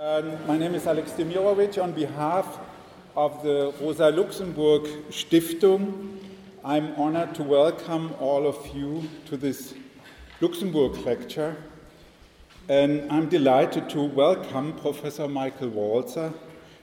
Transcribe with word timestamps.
Um, 0.00 0.38
my 0.46 0.56
name 0.56 0.74
is 0.74 0.86
Alex 0.86 1.12
Demirovic. 1.12 1.76
On 1.76 1.92
behalf 1.92 2.58
of 3.14 3.42
the 3.42 3.74
Rosa 3.82 4.08
Luxemburg 4.08 4.84
Stiftung, 5.10 6.16
I'm 6.64 6.94
honored 6.94 7.34
to 7.34 7.42
welcome 7.42 8.14
all 8.18 8.46
of 8.46 8.56
you 8.74 9.06
to 9.26 9.36
this 9.36 9.74
Luxemburg 10.40 10.96
lecture. 11.04 11.54
And 12.70 13.12
I'm 13.12 13.28
delighted 13.28 13.90
to 13.90 14.00
welcome 14.00 14.72
Professor 14.72 15.28
Michael 15.28 15.68
Walzer 15.68 16.32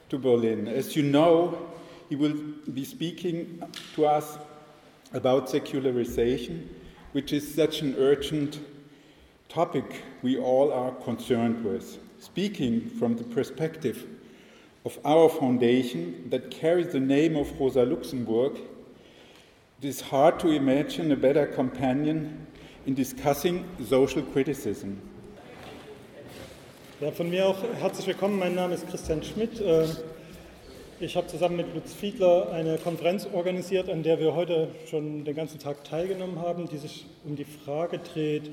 to 0.09 0.19
Berlin. 0.19 0.67
As 0.67 0.95
you 0.95 1.01
know, 1.01 1.71
he 2.09 2.15
will 2.15 2.35
be 2.71 2.85
speaking 2.85 3.63
to 3.95 4.05
us 4.05 4.37
about 5.13 5.49
secularization, 5.49 6.69
which 7.13 7.33
is 7.33 7.51
such 7.51 7.81
an 7.81 7.95
urgent 7.97 8.59
topic 9.49 10.03
we 10.21 10.37
all 10.37 10.71
are 10.71 10.91
concerned 11.03 11.65
with 11.65 11.97
speaking 12.27 12.89
from 12.99 13.15
the 13.15 13.23
perspective 13.23 14.05
of 14.83 14.99
our 15.05 15.29
foundation 15.29 16.29
that 16.29 16.51
carries 16.51 16.89
the 16.91 16.99
name 16.99 17.35
of 17.37 17.47
Rosa 17.59 17.83
Luxemburg, 17.85 18.59
it 19.79 19.87
is 19.87 20.01
hard 20.01 20.39
to 20.39 20.49
imagine 20.49 21.11
a 21.11 21.15
better 21.15 21.47
companion 21.47 22.45
in 22.85 22.93
discussing 22.93 23.63
social 23.83 24.23
criticism. 24.33 25.01
Ja, 26.99 27.11
von 27.11 27.29
mir 27.29 27.45
auch 27.47 27.63
herzlich 27.79 28.07
willkommen. 28.07 28.39
Mein 28.39 28.55
Name 28.55 28.73
ist 28.73 28.87
Christian 28.89 29.23
Schmidt. 29.23 29.61
Äh, 29.61 29.85
ich 30.99 31.15
habe 31.15 31.27
zusammen 31.27 31.57
mit 31.57 31.73
Lutz 31.75 31.93
Fiedler 31.93 32.51
eine 32.51 32.77
Konferenz 32.77 33.27
organisiert, 33.31 33.87
an 33.87 34.03
der 34.03 34.19
wir 34.19 34.33
heute 34.35 34.69
schon 34.89 35.23
den 35.23 35.35
ganzen 35.35 35.59
Tag 35.59 35.83
teilgenommen 35.83 36.39
haben, 36.39 36.67
die 36.67 36.77
sich 36.77 37.05
um 37.23 37.35
die 37.35 37.45
Frage 37.45 37.99
dreht, 37.99 38.49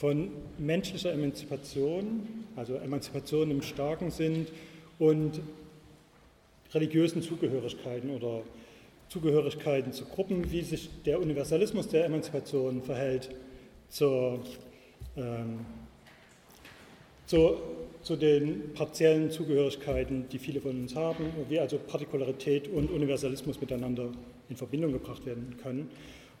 von 0.00 0.30
menschlicher 0.56 1.12
Emanzipation, 1.12 2.26
also 2.56 2.74
Emanzipation 2.76 3.50
im 3.50 3.60
starken 3.60 4.10
Sinn 4.10 4.46
und 4.98 5.42
religiösen 6.72 7.20
Zugehörigkeiten 7.20 8.08
oder 8.08 8.40
Zugehörigkeiten 9.10 9.92
zu 9.92 10.06
Gruppen, 10.06 10.50
wie 10.50 10.62
sich 10.62 10.88
der 11.04 11.20
Universalismus 11.20 11.86
der 11.88 12.06
Emanzipation 12.06 12.80
verhält 12.80 13.28
zur, 13.90 14.40
ähm, 15.18 15.66
zu, 17.26 17.58
zu 18.02 18.16
den 18.16 18.72
partiellen 18.72 19.30
Zugehörigkeiten, 19.30 20.30
die 20.30 20.38
viele 20.38 20.62
von 20.62 20.80
uns 20.80 20.96
haben, 20.96 21.26
wie 21.50 21.60
also 21.60 21.76
Partikularität 21.76 22.68
und 22.68 22.90
Universalismus 22.90 23.60
miteinander 23.60 24.10
in 24.48 24.56
Verbindung 24.56 24.92
gebracht 24.92 25.26
werden 25.26 25.58
können. 25.62 25.90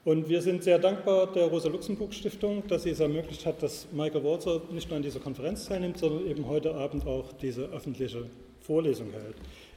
Und 0.02 0.30
wir 0.30 0.40
sind 0.40 0.64
sehr 0.64 0.78
dankbar 0.78 1.26
der 1.26 1.48
Rosa-Luxemburg-Stiftung, 1.48 2.66
dass 2.68 2.84
sie 2.84 2.90
es 2.90 3.00
ermöglicht 3.00 3.44
hat, 3.44 3.62
dass 3.62 3.86
Michael 3.92 4.24
Walzer 4.24 4.62
nicht 4.70 4.88
nur 4.88 4.96
an 4.96 5.02
dieser 5.02 5.20
Konferenz 5.20 5.66
teilnimmt, 5.66 5.98
sondern 5.98 6.26
eben 6.26 6.46
heute 6.48 6.74
Abend 6.74 7.06
auch 7.06 7.34
diese 7.34 7.64
öffentliche 7.64 8.24
Vorlesung 8.62 9.10
hält. 9.10 9.36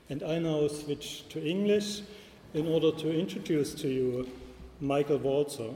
And 0.10 0.22
I 0.22 0.40
now 0.40 0.70
switch 0.70 1.26
to 1.28 1.40
English 1.40 2.04
in 2.54 2.68
order 2.68 2.96
to 2.96 3.10
introduce 3.10 3.76
to 3.76 3.88
you 3.88 4.26
Michael 4.80 5.22
Walzer 5.22 5.72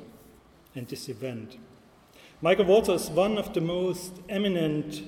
and 0.75 0.88
this 0.88 1.09
event. 1.09 1.58
Michael 2.40 2.68
Walzer 2.68 2.95
is 2.95 3.12
one 3.14 3.38
of 3.38 3.53
the 3.53 3.62
most 3.62 4.14
eminent 4.30 5.03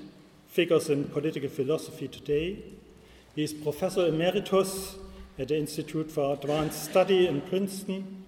figures 0.48 0.90
in 0.90 1.06
political 1.06 1.48
philosophy 1.50 2.10
today. 2.10 2.58
He 3.36 3.44
is 3.44 3.54
professor 3.54 4.06
emeritus 4.08 4.98
at 5.38 5.48
the 5.48 5.58
Institute 5.58 6.12
for 6.12 6.34
Advanced 6.34 6.90
Study 6.90 7.28
in 7.28 7.40
Princeton 7.40 8.19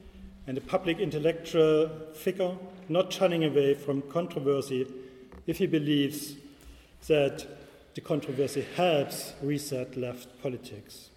and 0.48 0.58
a 0.58 0.62
public 0.62 1.00
intellectual 1.00 1.90
figure 2.14 2.58
not 2.90 3.14
shunning 3.14 3.44
away 3.44 3.74
from 3.74 4.02
controversy 4.04 4.88
if 5.48 5.58
he 5.58 5.68
believes 5.68 6.36
that 7.08 7.46
the 7.96 8.02
controversy 8.02 8.66
helps 8.76 9.34
reset 9.42 9.98
left 9.98 10.42
politics. 10.42 11.10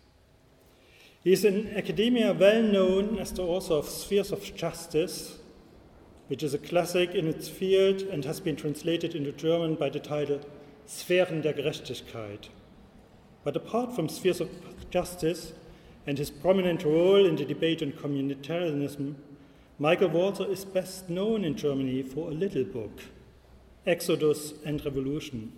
He 1.22 1.32
is 1.32 1.44
in 1.44 1.74
academia 1.76 2.34
well 2.34 2.62
known 2.62 3.18
as 3.18 3.32
the 3.32 3.42
author 3.42 3.74
of 3.74 3.88
Spheres 3.88 4.30
of 4.30 4.54
Justice, 4.54 5.38
which 6.28 6.42
is 6.42 6.52
a 6.52 6.58
classic 6.58 7.14
in 7.14 7.26
its 7.26 7.48
field 7.48 8.02
and 8.02 8.24
has 8.24 8.40
been 8.40 8.56
translated 8.56 9.14
into 9.14 9.32
German 9.32 9.74
by 9.74 9.88
the 9.88 10.00
title 10.00 10.40
Sphären 10.86 11.42
der 11.42 11.52
Gerechtigkeit. 11.54 12.48
But 13.42 13.56
apart 13.56 13.94
from 13.94 14.08
Spheres 14.08 14.40
of 14.40 14.50
Justice, 14.90 15.52
and 16.06 16.18
his 16.18 16.30
prominent 16.30 16.84
role 16.84 17.24
in 17.24 17.36
the 17.36 17.44
debate 17.44 17.82
on 17.82 17.92
communitarianism, 17.92 19.14
Michael 19.78 20.10
Walzer 20.10 20.48
is 20.48 20.64
best 20.64 21.10
known 21.10 21.44
in 21.44 21.56
Germany 21.56 22.02
for 22.02 22.30
a 22.30 22.34
little 22.34 22.64
book, 22.64 23.00
Exodus 23.86 24.54
and 24.64 24.84
Revolution, 24.84 25.52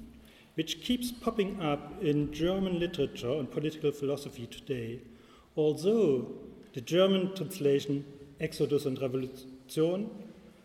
which 0.55 0.83
keeps 0.83 1.13
popping 1.13 1.61
up 1.61 2.03
in 2.03 2.33
German 2.33 2.79
literature 2.79 3.33
and 3.33 3.51
political 3.51 3.93
philosophy 3.93 4.47
today, 4.47 5.01
although 5.57 6.29
the 6.73 6.81
German 6.81 7.35
translation, 7.35 8.05
Exodus 8.41 8.87
und 8.87 9.01
Revolution, 9.01 10.11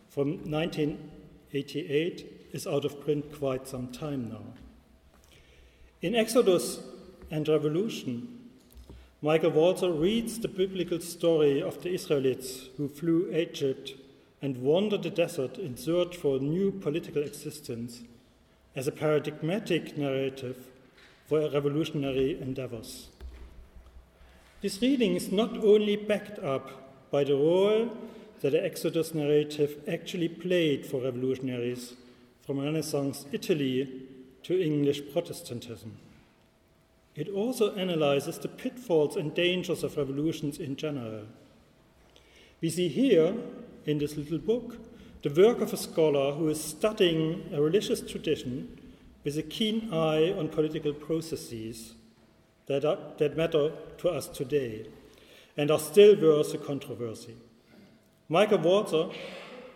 from 0.09 0.50
1988 0.50 2.50
is 2.52 2.68
out 2.68 2.86
of 2.86 3.02
print 3.02 3.34
quite 3.38 3.68
some 3.68 3.91
time 3.91 4.30
now. 4.30 4.44
In 6.02 6.16
Exodus 6.16 6.80
and 7.30 7.47
Revolution, 7.47 8.41
Michael 9.24 9.52
Walzer 9.52 9.92
reads 9.92 10.40
the 10.40 10.48
biblical 10.48 11.00
story 11.00 11.62
of 11.62 11.84
the 11.84 11.94
Israelites 11.94 12.70
who 12.78 12.88
flew 12.90 13.32
Egypt 13.32 13.94
and 14.42 14.58
wandered 14.58 15.04
the 15.04 15.12
desert 15.12 15.59
in 15.59 15.78
search 15.78 16.18
for 16.18 16.38
a 16.38 16.40
new 16.40 16.72
political 16.72 17.22
existence 17.22 18.02
as 18.76 18.88
a 18.88 18.92
paradigmatic 18.92 19.96
narrative 19.96 20.58
for 21.28 21.48
revolutionary 21.52 22.42
endeavors. 22.42 23.09
This 24.62 24.82
reading 24.82 25.16
is 25.16 25.32
not 25.32 25.56
only 25.56 25.98
backed 25.98 26.40
up 26.40 27.12
by 27.12 27.24
the 27.24 27.36
role 27.36 27.96
that 28.40 28.53
the 28.53 28.66
Exodus 28.66 29.14
narrative 29.14 29.84
actually 29.88 30.30
played 30.30 30.84
for 30.84 31.00
revolutionaries 31.00 31.94
from 32.44 32.58
Renaissance 32.58 33.28
Italy 33.32 34.08
to 34.42 34.59
English 34.59 35.03
Protestantism. 35.14 35.96
It 37.16 37.30
also 37.30 37.76
analyzes 37.76 38.38
the 38.38 38.48
pitfalls 38.48 39.16
and 39.16 39.34
dangers 39.34 39.84
of 39.84 39.98
revolutions 39.98 40.60
in 40.60 40.76
general. 40.76 41.26
We 42.62 42.70
see 42.70 42.88
here, 42.88 43.36
in 43.86 43.98
this 43.98 44.16
little 44.16 44.38
book, 44.38 44.78
the 45.24 45.30
work 45.30 45.62
of 45.62 45.74
a 45.74 45.78
scholar 45.78 46.34
who 46.34 46.48
is 46.50 46.64
studying 46.64 47.50
a 47.54 47.62
religious 47.62 48.02
tradition 48.02 48.80
with 49.24 49.38
a 49.38 49.44
keen 49.44 49.94
eye 49.94 50.32
on 50.32 50.50
political 50.50 50.94
processes 50.94 51.94
that, 52.68 52.86
are, 52.86 52.98
that 53.18 53.38
matter 53.38 53.72
to 53.98 54.10
us 54.10 54.28
today 54.28 54.88
and 55.58 55.70
are 55.70 55.80
still 55.80 56.16
worth 56.20 56.54
a 56.54 56.58
controversy. 56.58 57.36
Michael 58.30 58.60
Walzer 58.60 59.14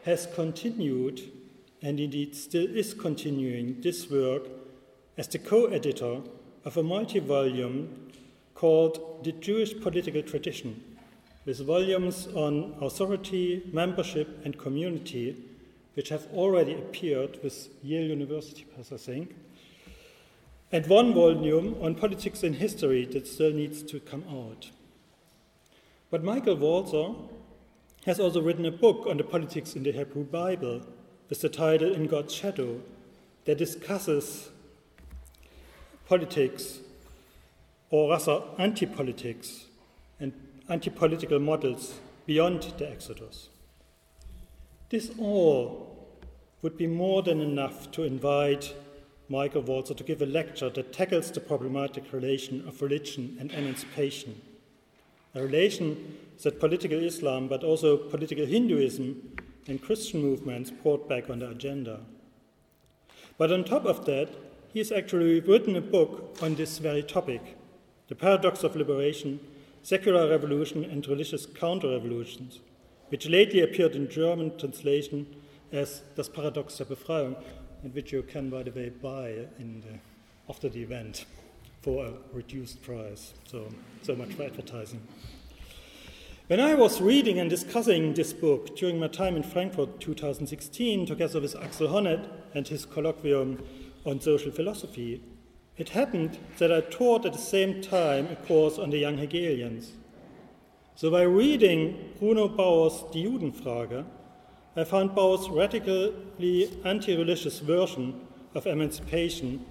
has 0.05 0.27
continued, 0.33 1.21
and 1.81 1.99
indeed 1.99 2.35
still 2.35 2.65
is 2.65 2.93
continuing, 2.93 3.81
this 3.81 4.09
work 4.09 4.43
as 5.17 5.27
the 5.27 5.39
co 5.39 5.65
editor 5.65 6.21
of 6.65 6.77
a 6.77 6.83
multi 6.83 7.19
volume 7.19 8.11
called 8.55 9.23
The 9.23 9.31
Jewish 9.33 9.79
Political 9.79 10.23
Tradition, 10.23 10.83
with 11.45 11.59
volumes 11.59 12.27
on 12.33 12.75
authority, 12.81 13.69
membership, 13.71 14.43
and 14.43 14.57
community, 14.57 15.35
which 15.93 16.09
have 16.09 16.27
already 16.33 16.73
appeared 16.73 17.37
with 17.43 17.69
Yale 17.83 18.07
University 18.07 18.63
Press, 18.63 18.91
I 18.91 18.97
think, 18.97 19.35
and 20.71 20.87
one 20.87 21.13
volume 21.13 21.77
on 21.81 21.93
politics 21.93 22.41
and 22.41 22.55
history 22.55 23.05
that 23.05 23.27
still 23.27 23.53
needs 23.53 23.83
to 23.83 23.99
come 23.99 24.23
out. 24.29 24.71
But 26.09 26.23
Michael 26.23 26.57
Walzer 26.57 27.15
has 28.05 28.19
also 28.19 28.41
written 28.41 28.65
a 28.65 28.71
book 28.71 29.05
on 29.07 29.17
the 29.17 29.23
politics 29.23 29.75
in 29.75 29.83
the 29.83 29.91
Hebrew 29.91 30.23
Bible 30.23 30.81
with 31.29 31.41
the 31.41 31.49
title 31.49 31.93
In 31.93 32.07
God's 32.07 32.33
Shadow 32.33 32.81
that 33.45 33.57
discusses 33.57 34.49
politics, 36.07 36.79
or 37.89 38.11
rather 38.11 38.41
anti 38.57 38.85
politics 38.85 39.65
and 40.19 40.33
anti 40.69 40.89
political 40.89 41.39
models 41.39 41.99
beyond 42.25 42.63
the 42.77 42.89
Exodus. 42.89 43.49
This 44.89 45.11
all 45.19 46.07
would 46.61 46.77
be 46.77 46.87
more 46.87 47.21
than 47.21 47.41
enough 47.41 47.91
to 47.91 48.03
invite 48.03 48.73
Michael 49.29 49.63
Walzer 49.63 49.97
to 49.97 50.03
give 50.03 50.21
a 50.21 50.25
lecture 50.25 50.69
that 50.69 50.93
tackles 50.93 51.31
the 51.31 51.39
problematic 51.39 52.13
relation 52.13 52.67
of 52.67 52.81
religion 52.81 53.37
and 53.39 53.51
emancipation, 53.51 54.41
a 55.33 55.41
relation 55.41 56.17
that 56.43 56.59
political 56.59 57.03
Islam, 57.03 57.47
but 57.47 57.63
also 57.63 57.97
political 57.97 58.45
Hinduism 58.45 59.37
and 59.67 59.81
Christian 59.81 60.21
movements 60.21 60.69
brought 60.69 61.09
back 61.09 61.29
on 61.29 61.39
the 61.39 61.49
agenda. 61.49 62.01
But 63.37 63.51
on 63.51 63.63
top 63.63 63.85
of 63.85 64.05
that, 64.05 64.29
he 64.75 64.79
has 64.79 64.91
actually 64.91 65.39
written 65.39 65.73
a 65.77 65.79
book 65.79 66.37
on 66.41 66.53
this 66.55 66.79
very 66.79 67.01
topic 67.01 67.55
The 68.09 68.15
Paradox 68.15 68.61
of 68.61 68.75
Liberation, 68.75 69.39
Secular 69.83 70.29
Revolution 70.29 70.83
and 70.83 71.07
Religious 71.07 71.45
Counter-Revolutions, 71.45 72.59
which 73.07 73.25
lately 73.29 73.61
appeared 73.61 73.95
in 73.95 74.09
German 74.09 74.57
translation 74.57 75.27
as 75.71 76.01
Das 76.17 76.27
Paradox 76.27 76.77
der 76.77 76.83
Befreiung, 76.83 77.37
and 77.83 77.95
which 77.95 78.11
you 78.11 78.21
can, 78.21 78.49
by 78.49 78.63
the 78.63 78.71
way, 78.71 78.89
buy 78.89 79.47
the, 79.57 79.97
after 80.49 80.67
the 80.67 80.83
event. 80.83 81.25
for 81.81 82.07
a 82.07 82.13
reduced 82.33 82.81
price. 82.81 83.33
So, 83.45 83.69
so 84.01 84.13
much 84.15 84.33
for 84.33 84.43
advertising. 84.43 85.01
When 86.47 86.59
I 86.59 86.73
was 86.73 86.99
reading 86.99 87.39
and 87.39 87.49
discussing 87.49 88.13
this 88.13 88.33
book 88.33 88.75
during 88.75 88.99
my 88.99 89.07
time 89.07 89.37
in 89.37 89.43
Frankfurt 89.43 90.01
2016, 90.01 91.05
together 91.05 91.39
with 91.39 91.55
Axel 91.55 91.87
Honneth 91.87 92.27
and 92.55 92.67
his 92.67 92.85
colloquium 92.85 93.63
on 94.05 94.21
social 94.21 94.51
philosophy, 94.51 95.21
it 95.77 95.89
happened 95.89 96.39
that 96.57 96.71
I 96.71 96.81
taught 96.81 97.25
at 97.25 97.33
the 97.33 97.39
same 97.39 97.81
time 97.81 98.27
a 98.27 98.35
course 98.35 98.77
on 98.77 98.89
the 98.89 98.97
young 98.97 99.17
Hegelians. 99.17 99.91
So 100.95 101.11
by 101.11 101.23
reading 101.23 102.13
Bruno 102.19 102.47
Bauer's 102.47 103.03
Die 103.11 103.19
Judenfrage, 103.19 104.05
I 104.77 104.83
found 104.83 105.15
Bauer's 105.15 105.49
radically 105.49 106.69
anti 106.85 107.17
religious 107.17 107.59
version 107.59 108.27
of 108.53 108.65
emancipation 108.67 109.65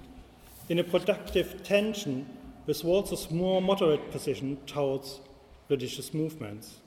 in 0.68 0.78
a 0.78 0.84
productive 0.84 1.62
tension 1.62 2.26
with 2.66 2.82
Walzer's 2.82 3.30
more 3.30 3.62
moderate 3.62 4.10
position 4.10 4.58
towards 4.66 5.20
religious 5.68 6.12
movements. 6.12 6.80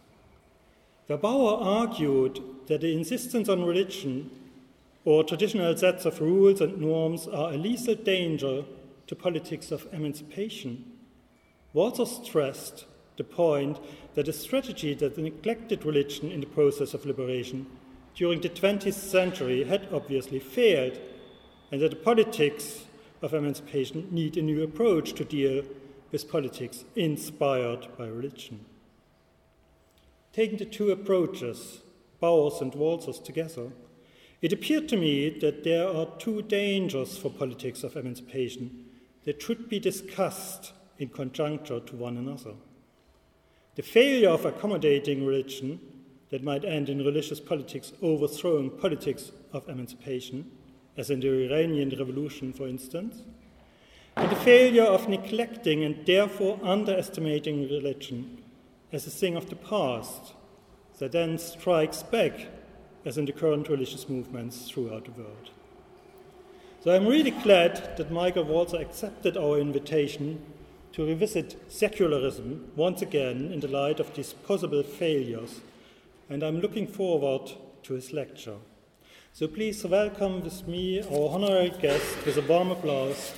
The 1.07 1.17
Bauer 1.17 1.63
argued 1.63 2.41
that 2.67 2.81
the 2.81 2.93
insistence 2.93 3.49
on 3.49 3.63
religion 3.63 4.29
or 5.07 5.23
traditional 5.23 5.77
sets 5.77 6.03
of 6.03 6.19
rules 6.19 6.59
and 6.59 6.81
norms 6.81 7.29
are 7.29 7.53
a 7.53 7.57
lethal 7.57 7.95
danger 7.95 8.65
to 9.07 9.15
politics 9.15 9.71
of 9.71 9.87
emancipation. 9.93 10.83
Walzer 11.73 12.05
stressed 12.05 12.83
the 13.15 13.23
point 13.23 13.79
that 14.15 14.27
a 14.27 14.33
strategy 14.33 14.93
that 14.95 15.17
neglected 15.17 15.85
religion 15.85 16.29
in 16.29 16.41
the 16.41 16.45
process 16.45 16.93
of 16.93 17.05
liberation 17.05 17.67
during 18.15 18.41
the 18.41 18.49
20th 18.49 18.95
century 18.95 19.63
had 19.63 19.87
obviously 19.93 20.39
failed, 20.39 20.99
and 21.71 21.81
that 21.81 21.91
the 21.91 21.95
politics 21.95 22.83
of 23.21 23.33
emancipation 23.33 24.09
need 24.11 24.35
a 24.35 24.41
new 24.41 24.61
approach 24.61 25.13
to 25.13 25.23
deal 25.23 25.63
with 26.11 26.29
politics 26.29 26.83
inspired 26.97 27.87
by 27.97 28.07
religion. 28.07 28.65
Taking 30.33 30.57
the 30.57 30.65
two 30.65 30.91
approaches, 30.91 31.79
Bauer's 32.21 32.59
and 32.59 32.73
Walzer's, 32.73 33.19
together, 33.19 33.71
it 34.41 34.53
appeared 34.53 34.87
to 34.89 34.97
me 34.97 35.29
that 35.39 35.63
there 35.63 35.87
are 35.87 36.07
two 36.19 36.41
dangers 36.43 37.17
for 37.17 37.29
politics 37.29 37.83
of 37.83 37.95
emancipation 37.95 38.85
that 39.25 39.41
should 39.41 39.67
be 39.67 39.79
discussed 39.79 40.73
in 40.99 41.09
conjuncture 41.09 41.79
to 41.79 41.95
one 41.95 42.17
another. 42.17 42.53
The 43.75 43.83
failure 43.83 44.29
of 44.29 44.45
accommodating 44.45 45.25
religion 45.25 45.79
that 46.29 46.43
might 46.43 46.65
end 46.65 46.89
in 46.89 47.05
religious 47.05 47.39
politics 47.39 47.93
overthrowing 48.01 48.71
politics 48.71 49.31
of 49.53 49.67
emancipation, 49.69 50.51
as 50.97 51.09
in 51.09 51.19
the 51.19 51.45
Iranian 51.49 51.89
Revolution, 51.89 52.53
for 52.53 52.67
instance, 52.67 53.23
and 54.15 54.31
the 54.31 54.35
failure 54.37 54.83
of 54.83 55.07
neglecting 55.07 55.83
and 55.83 56.05
therefore 56.05 56.59
underestimating 56.63 57.69
religion 57.69 58.41
as 58.91 59.05
a 59.05 59.11
thing 59.11 59.35
of 59.35 59.49
the 59.49 59.55
past 59.55 60.33
that 60.97 61.11
then 61.11 61.37
strikes 61.37 62.01
back, 62.01 62.47
as 63.05 63.17
in 63.17 63.25
the 63.25 63.31
current 63.31 63.69
religious 63.69 64.09
movements 64.09 64.69
throughout 64.69 65.05
the 65.05 65.11
world. 65.11 65.49
So 66.83 66.95
I'm 66.95 67.07
really 67.07 67.31
glad 67.31 67.97
that 67.97 68.11
Michael 68.11 68.45
Walzer 68.45 68.79
accepted 68.79 69.35
our 69.35 69.57
invitation 69.57 70.41
to 70.93 71.05
revisit 71.05 71.55
secularism 71.71 72.71
once 72.75 73.01
again 73.01 73.51
in 73.51 73.59
the 73.59 73.67
light 73.67 73.99
of 73.99 74.13
these 74.13 74.33
possible 74.33 74.83
failures, 74.83 75.61
and 76.29 76.43
I'm 76.43 76.59
looking 76.59 76.87
forward 76.87 77.51
to 77.83 77.93
his 77.93 78.13
lecture. 78.13 78.57
So 79.33 79.47
please 79.47 79.83
welcome 79.83 80.43
with 80.43 80.67
me 80.67 81.01
our 81.01 81.29
honorary 81.29 81.73
guest 81.81 82.25
with 82.25 82.37
a 82.37 82.41
warm 82.41 82.71
applause. 82.71 83.33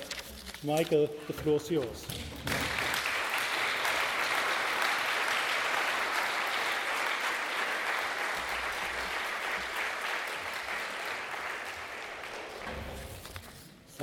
Michael, 0.64 1.10
the 1.26 1.32
floor 1.32 1.56
is 1.56 1.70
yours. 1.70 2.06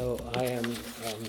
So 0.07 0.17
I 0.35 0.45
am 0.45 0.63
um, 0.63 1.23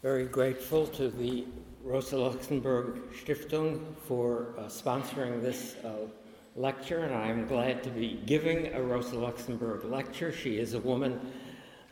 very 0.00 0.24
grateful 0.24 0.86
to 0.86 1.10
the 1.10 1.44
Rosa 1.84 2.16
Luxemburg 2.16 3.02
Stiftung 3.12 3.94
for 3.98 4.54
uh, 4.56 4.62
sponsoring 4.62 5.42
this 5.42 5.76
uh, 5.84 6.06
lecture, 6.54 7.00
and 7.00 7.14
I 7.14 7.26
am 7.28 7.46
glad 7.46 7.82
to 7.82 7.90
be 7.90 8.22
giving 8.24 8.72
a 8.72 8.82
Rosa 8.82 9.18
Luxemburg 9.18 9.84
lecture. 9.84 10.32
She 10.32 10.56
is 10.56 10.72
a 10.72 10.80
woman 10.80 11.20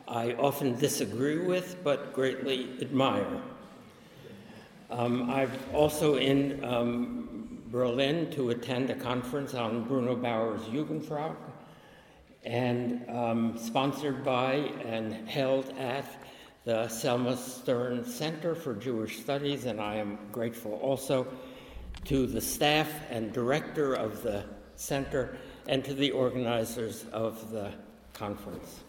I 0.09 0.33
often 0.33 0.75
disagree 0.79 1.45
with, 1.45 1.77
but 1.85 2.15
greatly 2.15 2.71
admire. 2.81 3.43
Um, 4.89 5.29
I've 5.29 5.75
also 5.75 6.17
in 6.17 6.65
um, 6.65 7.61
Berlin 7.67 8.31
to 8.31 8.49
attend 8.49 8.89
a 8.89 8.95
conference 8.95 9.53
on 9.53 9.85
Bruno 9.85 10.17
Bauer's 10.17 10.63
Judenfrage, 10.63 11.37
and 12.45 13.09
um, 13.09 13.59
sponsored 13.59 14.25
by 14.25 14.55
and 14.85 15.29
held 15.29 15.71
at 15.79 16.05
the 16.65 16.89
Selma 16.89 17.37
Stern 17.37 18.05
Center 18.05 18.55
for 18.55 18.75
Jewish 18.75 19.21
Studies, 19.21 19.65
and 19.65 19.81
I 19.81 19.97
am 19.97 20.19
grateful 20.33 20.75
also 20.75 21.27
to 22.05 22.27
the 22.27 22.41
staff 22.41 22.91
and 23.11 23.33
director 23.33 23.95
of 23.95 24.23
the 24.23 24.45
center 24.77 25.37
and 25.69 25.85
to 25.85 25.95
the 25.95 26.11
organizers 26.11 27.05
of 27.13 27.51
the 27.51 27.73
conference. 28.13 28.81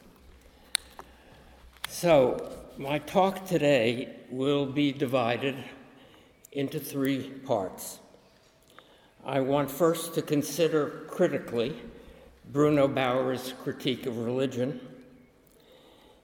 So, 1.88 2.52
my 2.78 3.00
talk 3.00 3.46
today 3.46 4.18
will 4.30 4.66
be 4.66 4.92
divided 4.92 5.56
into 6.52 6.80
three 6.80 7.30
parts. 7.30 8.00
I 9.26 9.40
want 9.40 9.72
first 9.72 10.14
to 10.16 10.22
consider 10.22 11.06
critically 11.08 11.76
Bruno 12.52 12.88
Bauer's 12.88 13.54
critique 13.64 14.06
of 14.06 14.18
religion, 14.20 14.80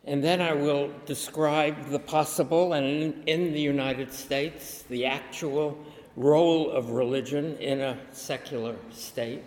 and 0.05 0.23
then 0.23 0.41
I 0.41 0.53
will 0.53 0.91
describe 1.05 1.89
the 1.89 1.99
possible 1.99 2.73
and 2.73 2.85
in, 2.85 3.23
in 3.27 3.53
the 3.53 3.61
United 3.61 4.11
States, 4.11 4.83
the 4.89 5.05
actual 5.05 5.77
role 6.15 6.71
of 6.71 6.91
religion 6.91 7.57
in 7.57 7.81
a 7.81 7.97
secular 8.11 8.75
state. 8.91 9.43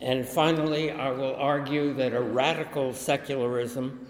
And 0.00 0.26
finally, 0.26 0.90
I 0.90 1.10
will 1.10 1.36
argue 1.36 1.92
that 1.94 2.12
a 2.12 2.20
radical 2.20 2.92
secularism 2.92 4.06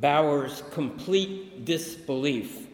Bauer's 0.00 0.62
complete 0.70 1.64
disbelief 1.64 2.66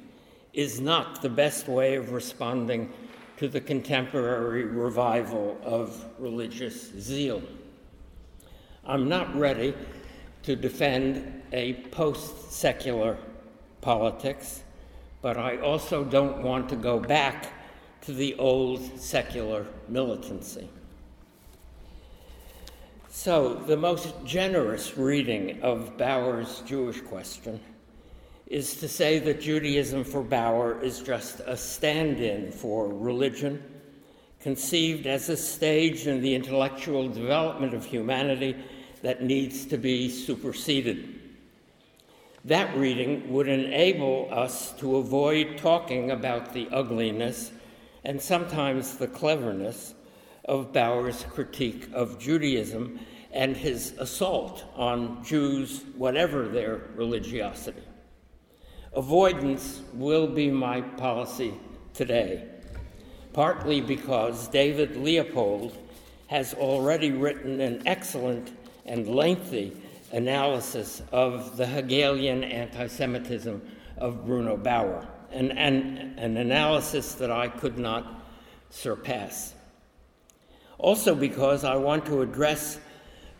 is 0.52 0.80
not 0.80 1.20
the 1.20 1.28
best 1.28 1.68
way 1.68 1.96
of 1.96 2.12
responding 2.12 2.92
to 3.36 3.48
the 3.48 3.60
contemporary 3.60 4.64
revival 4.64 5.58
of 5.62 6.04
religious 6.18 6.90
zeal. 6.98 7.42
I'm 8.88 9.06
not 9.06 9.36
ready 9.36 9.74
to 10.44 10.56
defend 10.56 11.42
a 11.52 11.74
post 11.90 12.52
secular 12.52 13.18
politics, 13.82 14.62
but 15.20 15.36
I 15.36 15.58
also 15.58 16.04
don't 16.04 16.42
want 16.42 16.70
to 16.70 16.76
go 16.76 16.98
back 16.98 17.52
to 18.02 18.14
the 18.14 18.34
old 18.36 18.98
secular 18.98 19.66
militancy. 19.88 20.70
So, 23.10 23.56
the 23.56 23.76
most 23.76 24.14
generous 24.24 24.96
reading 24.96 25.60
of 25.60 25.98
Bauer's 25.98 26.62
Jewish 26.64 27.02
question 27.02 27.60
is 28.46 28.76
to 28.76 28.88
say 28.88 29.18
that 29.18 29.42
Judaism 29.42 30.02
for 30.02 30.22
Bauer 30.22 30.80
is 30.80 31.00
just 31.00 31.40
a 31.40 31.58
stand 31.58 32.20
in 32.20 32.50
for 32.50 32.88
religion, 32.88 33.62
conceived 34.40 35.06
as 35.06 35.28
a 35.28 35.36
stage 35.36 36.06
in 36.06 36.22
the 36.22 36.34
intellectual 36.34 37.06
development 37.06 37.74
of 37.74 37.84
humanity 37.84 38.56
that 39.02 39.22
needs 39.22 39.66
to 39.66 39.76
be 39.76 40.08
superseded. 40.08 41.18
That 42.44 42.76
reading 42.76 43.32
would 43.32 43.48
enable 43.48 44.28
us 44.30 44.72
to 44.78 44.96
avoid 44.96 45.58
talking 45.58 46.10
about 46.10 46.52
the 46.52 46.68
ugliness 46.70 47.52
and 48.04 48.20
sometimes 48.20 48.96
the 48.96 49.08
cleverness 49.08 49.94
of 50.44 50.72
Bauer's 50.72 51.24
critique 51.30 51.88
of 51.92 52.18
Judaism 52.18 53.00
and 53.32 53.56
his 53.56 53.92
assault 53.98 54.64
on 54.74 55.22
Jews, 55.22 55.84
whatever 55.96 56.48
their 56.48 56.82
religiosity. 56.94 57.82
Avoidance 58.94 59.82
will 59.92 60.26
be 60.26 60.50
my 60.50 60.80
policy 60.80 61.52
today, 61.92 62.46
partly 63.32 63.80
because 63.80 64.48
David 64.48 64.96
Leopold 64.96 65.76
has 66.28 66.54
already 66.54 67.10
written 67.10 67.60
an 67.60 67.82
excellent 67.86 68.57
and 68.88 69.08
lengthy 69.08 69.76
analysis 70.12 71.02
of 71.12 71.56
the 71.56 71.66
Hegelian 71.66 72.42
anti 72.42 72.86
Semitism 72.86 73.62
of 73.98 74.24
Bruno 74.26 74.56
Bauer, 74.56 75.06
an, 75.30 75.52
an, 75.52 76.14
an 76.16 76.36
analysis 76.36 77.14
that 77.14 77.30
I 77.30 77.48
could 77.48 77.78
not 77.78 78.24
surpass. 78.70 79.54
Also 80.78 81.14
because 81.14 81.64
I 81.64 81.76
want 81.76 82.06
to 82.06 82.22
address 82.22 82.80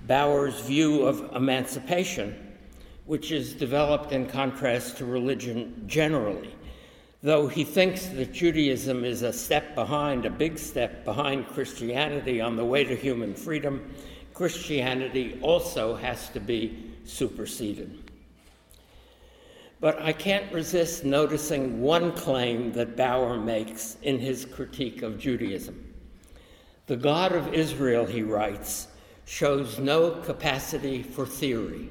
Bauer's 0.07 0.61
view 0.61 1.03
of 1.03 1.35
emancipation, 1.35 2.57
which 3.07 3.33
is 3.33 3.55
developed 3.55 4.13
in 4.13 4.27
contrast 4.27 4.99
to 4.99 5.05
religion 5.05 5.85
generally, 5.87 6.55
Though 7.21 7.49
he 7.49 7.65
thinks 7.65 8.07
that 8.07 8.33
Judaism 8.33 9.05
is 9.05 9.23
a 9.23 9.33
step 9.33 9.75
behind, 9.75 10.25
a 10.25 10.31
big 10.31 10.57
step 10.57 11.05
behind 11.05 11.49
Christianity 11.49 12.41
on 12.41 12.55
the 12.55 12.65
way 12.65 12.85
to 12.85 12.95
human 12.95 13.35
freedom, 13.35 13.93
Christianity 14.39 15.37
also 15.43 15.97
has 15.97 16.29
to 16.29 16.39
be 16.39 16.95
superseded. 17.05 18.09
But 19.81 20.01
I 20.01 20.13
can't 20.13 20.53
resist 20.53 21.05
noticing 21.05 21.81
one 21.81 22.13
claim 22.13 22.71
that 22.75 22.97
Bauer 22.97 23.37
makes 23.37 23.97
in 24.03 24.21
his 24.21 24.45
critique 24.45 25.03
of 25.03 25.19
Judaism. 25.19 25.93
The 26.87 26.97
God 26.97 27.33
of 27.33 27.53
Israel, 27.53 28.07
he 28.07 28.23
writes, 28.23 28.87
shows 29.25 29.81
no 29.81 30.13
capacity 30.13 31.03
for 31.03 31.27
theory. 31.27 31.89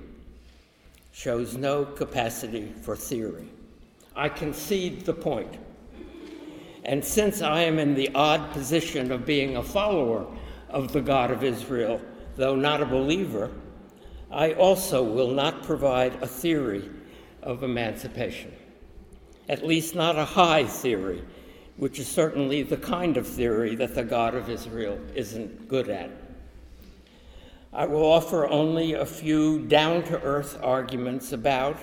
Shows 1.11 1.57
no 1.57 1.83
capacity 1.83 2.71
for 2.81 2.95
theory. 2.95 3.49
I 4.15 4.29
concede 4.29 5.01
the 5.01 5.13
point. 5.13 5.57
And 6.85 7.03
since 7.03 7.41
I 7.41 7.63
am 7.63 7.77
in 7.77 7.93
the 7.93 8.09
odd 8.15 8.53
position 8.53 9.11
of 9.11 9.25
being 9.25 9.57
a 9.57 9.63
follower 9.63 10.25
of 10.69 10.93
the 10.93 11.01
God 11.01 11.29
of 11.29 11.43
Israel, 11.43 11.99
though 12.37 12.55
not 12.55 12.81
a 12.81 12.85
believer, 12.85 13.51
I 14.31 14.53
also 14.53 15.03
will 15.03 15.31
not 15.31 15.63
provide 15.63 16.21
a 16.21 16.27
theory 16.27 16.89
of 17.41 17.63
emancipation. 17.63 18.53
At 19.49 19.65
least, 19.65 19.95
not 19.95 20.17
a 20.17 20.25
high 20.25 20.65
theory, 20.65 21.23
which 21.77 21.99
is 21.99 22.07
certainly 22.07 22.63
the 22.63 22.77
kind 22.77 23.17
of 23.17 23.27
theory 23.27 23.75
that 23.75 23.95
the 23.95 24.03
God 24.03 24.35
of 24.35 24.49
Israel 24.49 24.99
isn't 25.15 25.67
good 25.67 25.89
at. 25.89 26.11
I 27.73 27.85
will 27.85 28.05
offer 28.05 28.47
only 28.47 28.93
a 28.93 29.05
few 29.05 29.65
down 29.65 30.03
to 30.03 30.21
earth 30.21 30.59
arguments 30.61 31.31
about 31.33 31.77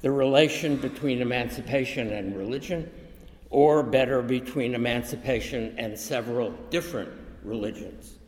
the 0.00 0.10
relation 0.10 0.76
between 0.76 1.22
emancipation 1.22 2.12
and 2.12 2.36
religion, 2.36 2.90
or 3.50 3.82
better, 3.82 4.22
between 4.22 4.74
emancipation 4.74 5.74
and 5.78 5.98
several 5.98 6.50
different 6.70 7.10
religions. 7.42 8.18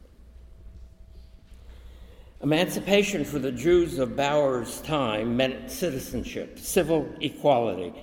Emancipation 2.43 3.25
for 3.25 3.39
the 3.39 3.51
Jews 3.51 3.99
of 3.99 4.15
Bauer's 4.15 4.83
time 4.83 5.39
meant 5.39 5.71
citizenship, 5.71 6.59
civil 6.59 7.09
equality, 7.23 7.95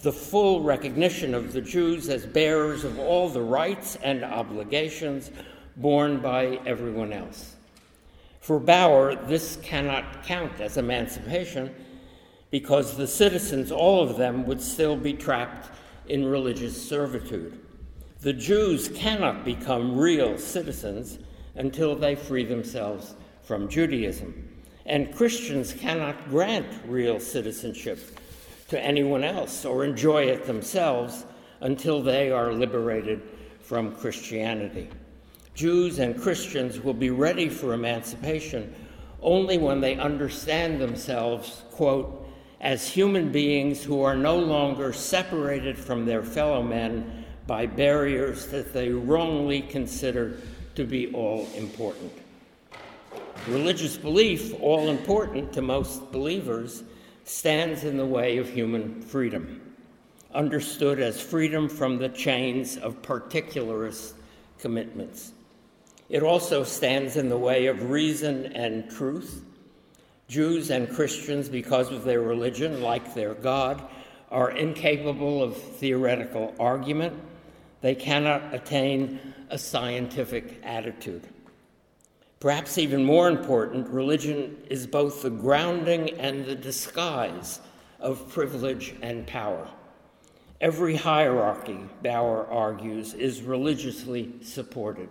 the 0.00 0.12
full 0.12 0.62
recognition 0.62 1.34
of 1.34 1.52
the 1.52 1.60
Jews 1.60 2.08
as 2.08 2.24
bearers 2.24 2.84
of 2.84 2.98
all 2.98 3.28
the 3.28 3.42
rights 3.42 3.96
and 4.02 4.24
obligations 4.24 5.30
borne 5.76 6.20
by 6.20 6.58
everyone 6.64 7.12
else. 7.12 7.54
For 8.40 8.58
Bauer, 8.58 9.14
this 9.14 9.56
cannot 9.62 10.24
count 10.24 10.58
as 10.58 10.78
emancipation 10.78 11.74
because 12.50 12.96
the 12.96 13.06
citizens, 13.06 13.70
all 13.70 14.02
of 14.02 14.16
them, 14.16 14.46
would 14.46 14.62
still 14.62 14.96
be 14.96 15.12
trapped 15.12 15.68
in 16.08 16.24
religious 16.24 16.88
servitude. 16.88 17.60
The 18.22 18.32
Jews 18.32 18.88
cannot 18.88 19.44
become 19.44 19.98
real 19.98 20.38
citizens 20.38 21.18
until 21.54 21.94
they 21.94 22.14
free 22.14 22.44
themselves 22.44 23.14
from 23.42 23.68
Judaism. 23.68 24.48
And 24.86 25.14
Christians 25.14 25.72
cannot 25.72 26.28
grant 26.28 26.66
real 26.86 27.20
citizenship 27.20 28.18
to 28.68 28.80
anyone 28.80 29.24
else 29.24 29.64
or 29.64 29.84
enjoy 29.84 30.24
it 30.24 30.46
themselves 30.46 31.24
until 31.60 32.02
they 32.02 32.30
are 32.30 32.52
liberated 32.52 33.22
from 33.60 33.94
Christianity. 33.94 34.88
Jews 35.54 35.98
and 35.98 36.20
Christians 36.20 36.80
will 36.80 36.94
be 36.94 37.10
ready 37.10 37.48
for 37.48 37.74
emancipation 37.74 38.74
only 39.20 39.58
when 39.58 39.80
they 39.80 39.96
understand 39.96 40.80
themselves, 40.80 41.62
quote, 41.70 42.26
as 42.60 42.88
human 42.88 43.30
beings 43.30 43.82
who 43.82 44.02
are 44.02 44.16
no 44.16 44.36
longer 44.36 44.92
separated 44.92 45.76
from 45.76 46.06
their 46.06 46.22
fellow 46.22 46.62
men 46.62 47.24
by 47.46 47.66
barriers 47.66 48.46
that 48.46 48.72
they 48.72 48.88
wrongly 48.90 49.60
consider 49.62 50.38
to 50.74 50.84
be 50.84 51.12
all 51.12 51.46
important. 51.56 52.12
Religious 53.48 53.96
belief, 53.96 54.54
all 54.60 54.88
important 54.88 55.52
to 55.52 55.62
most 55.62 56.12
believers, 56.12 56.84
stands 57.24 57.82
in 57.82 57.96
the 57.96 58.06
way 58.06 58.38
of 58.38 58.48
human 58.48 59.02
freedom, 59.02 59.74
understood 60.32 61.00
as 61.00 61.20
freedom 61.20 61.68
from 61.68 61.98
the 61.98 62.08
chains 62.08 62.76
of 62.76 63.02
particularist 63.02 64.14
commitments. 64.60 65.32
It 66.08 66.22
also 66.22 66.62
stands 66.62 67.16
in 67.16 67.28
the 67.28 67.36
way 67.36 67.66
of 67.66 67.90
reason 67.90 68.46
and 68.52 68.88
truth. 68.88 69.44
Jews 70.28 70.70
and 70.70 70.88
Christians, 70.88 71.48
because 71.48 71.90
of 71.90 72.04
their 72.04 72.20
religion, 72.20 72.80
like 72.80 73.12
their 73.12 73.34
God, 73.34 73.82
are 74.30 74.52
incapable 74.52 75.42
of 75.42 75.56
theoretical 75.56 76.54
argument. 76.60 77.20
They 77.80 77.96
cannot 77.96 78.54
attain 78.54 79.18
a 79.50 79.58
scientific 79.58 80.60
attitude. 80.62 81.26
Perhaps 82.42 82.76
even 82.76 83.04
more 83.04 83.28
important, 83.28 83.86
religion 83.86 84.56
is 84.68 84.84
both 84.84 85.22
the 85.22 85.30
grounding 85.30 86.10
and 86.18 86.44
the 86.44 86.56
disguise 86.56 87.60
of 88.00 88.28
privilege 88.30 88.96
and 89.00 89.24
power. 89.28 89.68
Every 90.60 90.96
hierarchy, 90.96 91.78
Bauer 92.02 92.48
argues, 92.48 93.14
is 93.14 93.42
religiously 93.42 94.32
supported. 94.42 95.08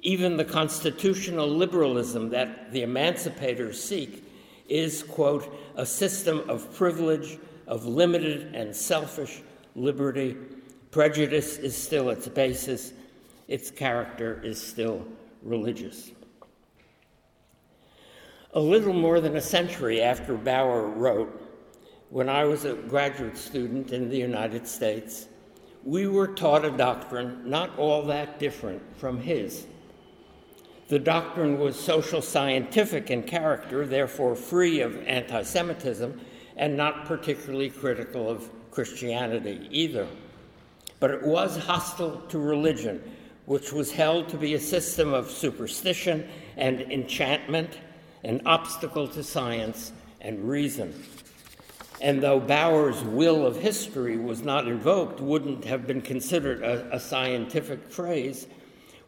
Even 0.00 0.36
the 0.36 0.44
constitutional 0.44 1.46
liberalism 1.46 2.30
that 2.30 2.72
the 2.72 2.82
emancipators 2.82 3.76
seek 3.76 4.24
is, 4.68 5.04
quote, 5.04 5.56
a 5.76 5.86
system 5.86 6.50
of 6.50 6.74
privilege, 6.74 7.38
of 7.68 7.86
limited 7.86 8.56
and 8.56 8.74
selfish 8.74 9.40
liberty. 9.76 10.36
Prejudice 10.90 11.58
is 11.58 11.76
still 11.76 12.10
its 12.10 12.26
basis, 12.26 12.92
its 13.46 13.70
character 13.70 14.40
is 14.42 14.60
still 14.60 15.06
religious. 15.44 16.10
A 18.56 18.60
little 18.60 18.94
more 18.94 19.20
than 19.20 19.36
a 19.36 19.40
century 19.42 20.00
after 20.00 20.34
Bauer 20.34 20.86
wrote, 20.88 21.42
when 22.08 22.30
I 22.30 22.46
was 22.46 22.64
a 22.64 22.72
graduate 22.72 23.36
student 23.36 23.92
in 23.92 24.08
the 24.08 24.16
United 24.16 24.66
States, 24.66 25.26
we 25.84 26.06
were 26.06 26.28
taught 26.28 26.64
a 26.64 26.70
doctrine 26.70 27.42
not 27.44 27.78
all 27.78 28.00
that 28.04 28.38
different 28.38 28.80
from 28.96 29.20
his. 29.20 29.66
The 30.88 30.98
doctrine 30.98 31.58
was 31.58 31.78
social 31.78 32.22
scientific 32.22 33.10
in 33.10 33.24
character, 33.24 33.84
therefore 33.84 34.34
free 34.34 34.80
of 34.80 35.06
anti 35.06 35.42
Semitism, 35.42 36.18
and 36.56 36.78
not 36.78 37.04
particularly 37.04 37.68
critical 37.68 38.30
of 38.30 38.48
Christianity 38.70 39.68
either. 39.70 40.06
But 40.98 41.10
it 41.10 41.22
was 41.22 41.58
hostile 41.58 42.22
to 42.28 42.38
religion, 42.38 43.02
which 43.44 43.70
was 43.70 43.92
held 43.92 44.30
to 44.30 44.38
be 44.38 44.54
a 44.54 44.60
system 44.60 45.12
of 45.12 45.30
superstition 45.30 46.26
and 46.56 46.80
enchantment 46.80 47.80
an 48.26 48.42
obstacle 48.44 49.06
to 49.06 49.22
science 49.22 49.92
and 50.20 50.48
reason. 50.48 50.92
And 52.00 52.20
though 52.20 52.40
Bauer's 52.40 53.02
will 53.04 53.46
of 53.46 53.56
history 53.56 54.18
was 54.18 54.42
not 54.42 54.66
invoked, 54.66 55.20
wouldn't 55.20 55.64
have 55.64 55.86
been 55.86 56.02
considered 56.02 56.62
a, 56.62 56.96
a 56.96 57.00
scientific 57.00 57.88
phrase, 57.88 58.48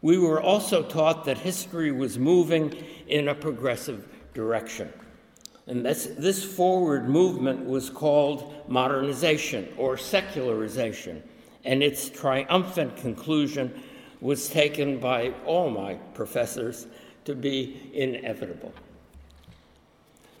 we 0.01 0.17
were 0.17 0.41
also 0.41 0.81
taught 0.81 1.25
that 1.25 1.37
history 1.37 1.91
was 1.91 2.17
moving 2.17 2.73
in 3.07 3.27
a 3.27 3.35
progressive 3.35 4.07
direction. 4.33 4.91
And 5.67 5.85
this, 5.85 6.05
this 6.17 6.43
forward 6.43 7.09
movement 7.09 7.65
was 7.65 7.89
called 7.89 8.55
modernization 8.69 9.67
or 9.77 9.97
secularization, 9.97 11.21
and 11.65 11.83
its 11.83 12.09
triumphant 12.09 12.95
conclusion 12.95 13.83
was 14.21 14.47
taken 14.47 14.97
by 14.97 15.33
all 15.45 15.69
my 15.69 15.95
professors 16.13 16.87
to 17.25 17.35
be 17.35 17.91
inevitable 17.93 18.73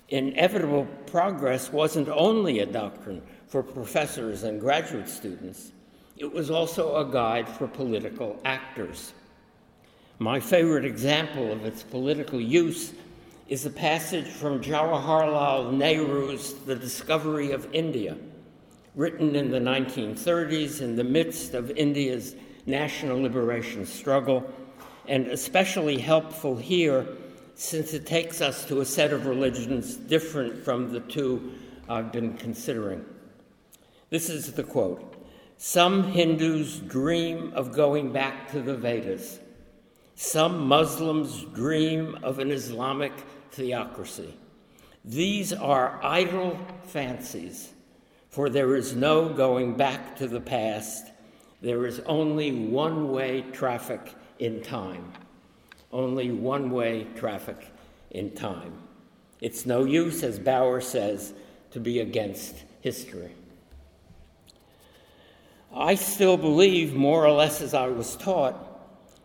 inevitable 0.09 0.87
progress 1.05 1.71
wasn't 1.71 2.09
only 2.09 2.59
a 2.59 2.65
doctrine 2.65 3.21
for 3.47 3.63
professors 3.63 4.43
and 4.43 4.59
graduate 4.59 5.09
students, 5.09 5.71
it 6.17 6.31
was 6.31 6.51
also 6.51 6.97
a 6.97 7.11
guide 7.11 7.47
for 7.47 7.67
political 7.67 8.39
actors. 8.43 9.13
My 10.19 10.39
favorite 10.39 10.85
example 10.85 11.51
of 11.51 11.65
its 11.65 11.81
political 11.81 12.41
use 12.41 12.93
is 13.47 13.65
a 13.65 13.69
passage 13.69 14.27
from 14.27 14.61
Jawaharlal 14.61 15.73
Nehru's 15.73 16.53
The 16.53 16.75
Discovery 16.75 17.51
of 17.51 17.73
India, 17.73 18.17
written 18.95 19.35
in 19.35 19.49
the 19.49 19.59
1930s 19.59 20.81
in 20.81 20.95
the 20.95 21.03
midst 21.03 21.53
of 21.53 21.71
India's 21.71 22.35
national 22.65 23.21
liberation 23.21 23.85
struggle, 23.85 24.47
and 25.07 25.27
especially 25.27 25.97
helpful 25.97 26.55
here 26.55 27.07
since 27.59 27.93
it 27.93 28.05
takes 28.05 28.39
us 28.39 28.63
to 28.63 28.79
a 28.79 28.85
set 28.85 29.11
of 29.11 29.25
religions 29.25 29.97
different 29.97 30.63
from 30.63 30.93
the 30.93 31.01
two 31.01 31.51
I've 31.89 32.09
been 32.09 32.37
considering. 32.37 33.03
This 34.09 34.29
is 34.29 34.53
the 34.53 34.63
quote 34.63 35.25
Some 35.57 36.13
Hindus 36.13 36.79
dream 36.79 37.51
of 37.53 37.73
going 37.73 38.13
back 38.13 38.49
to 38.53 38.61
the 38.61 38.77
Vedas. 38.77 39.39
Some 40.15 40.69
Muslims 40.69 41.43
dream 41.53 42.17
of 42.23 42.39
an 42.39 42.49
Islamic 42.49 43.11
theocracy. 43.51 44.37
These 45.03 45.51
are 45.51 45.99
idle 46.01 46.57
fancies, 46.83 47.73
For 48.29 48.49
there 48.49 48.77
is 48.77 48.95
no 48.95 49.27
going 49.27 49.75
back 49.75 50.15
to 50.15 50.29
the 50.29 50.41
past. 50.41 51.07
There 51.61 51.85
is 51.85 51.99
only 52.05 52.53
one 52.53 53.11
way 53.11 53.41
traffic 53.51 54.15
in 54.39 54.63
time. 54.63 55.11
Only 55.91 56.31
one 56.31 56.71
way 56.71 57.07
traffic 57.15 57.67
in 58.11 58.31
time. 58.31 58.73
It's 59.41 59.65
no 59.65 59.85
use, 59.85 60.23
as 60.23 60.37
Bauer 60.37 60.81
says, 60.81 61.33
to 61.71 61.79
be 61.79 61.99
against 61.99 62.63
history. 62.81 63.31
I 65.73 65.95
still 65.95 66.37
believe, 66.37 66.93
more 66.93 67.25
or 67.25 67.31
less 67.31 67.61
as 67.61 67.73
I 67.73 67.87
was 67.87 68.15
taught, 68.15 68.55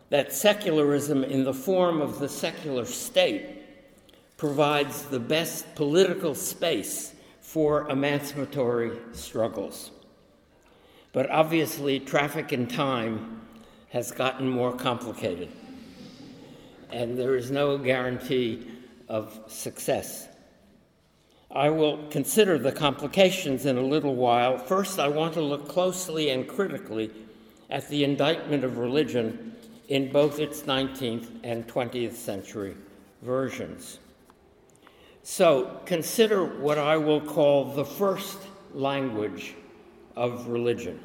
that 0.09 0.31
secularism 0.31 1.23
in 1.23 1.43
the 1.43 1.53
form 1.53 2.01
of 2.01 2.19
the 2.19 2.29
secular 2.29 2.85
state 2.85 3.63
provides 4.37 5.03
the 5.03 5.19
best 5.19 5.75
political 5.75 6.35
space 6.35 7.13
for 7.41 7.89
emancipatory 7.89 8.91
struggles. 9.13 9.91
But 11.13 11.29
obviously, 11.29 11.99
traffic 11.99 12.53
in 12.53 12.67
time 12.67 13.41
has 13.89 14.11
gotten 14.11 14.49
more 14.49 14.73
complicated, 14.73 15.49
and 16.91 17.17
there 17.17 17.35
is 17.35 17.51
no 17.51 17.77
guarantee 17.77 18.67
of 19.07 19.39
success. 19.47 20.27
I 21.51 21.69
will 21.69 22.07
consider 22.09 22.57
the 22.57 22.71
complications 22.71 23.65
in 23.65 23.77
a 23.77 23.81
little 23.81 24.15
while. 24.15 24.57
First, 24.57 24.99
I 24.99 25.07
want 25.07 25.33
to 25.35 25.41
look 25.41 25.69
closely 25.69 26.29
and 26.29 26.47
critically 26.47 27.11
at 27.69 27.87
the 27.87 28.03
indictment 28.03 28.63
of 28.63 28.77
religion 28.77 29.55
in 29.87 30.11
both 30.11 30.39
its 30.39 30.63
19th 30.63 31.27
and 31.43 31.67
20th 31.67 32.13
century 32.13 32.75
versions. 33.21 33.99
So, 35.23 35.79
consider 35.85 36.45
what 36.45 36.77
I 36.77 36.97
will 36.97 37.21
call 37.21 37.65
the 37.65 37.85
first 37.85 38.37
language 38.73 39.55
of 40.15 40.47
religion 40.47 40.99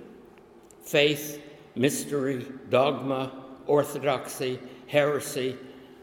faith, 0.82 1.40
mystery, 1.76 2.44
dogma, 2.68 3.30
orthodoxy, 3.66 4.58
heresy, 4.88 5.56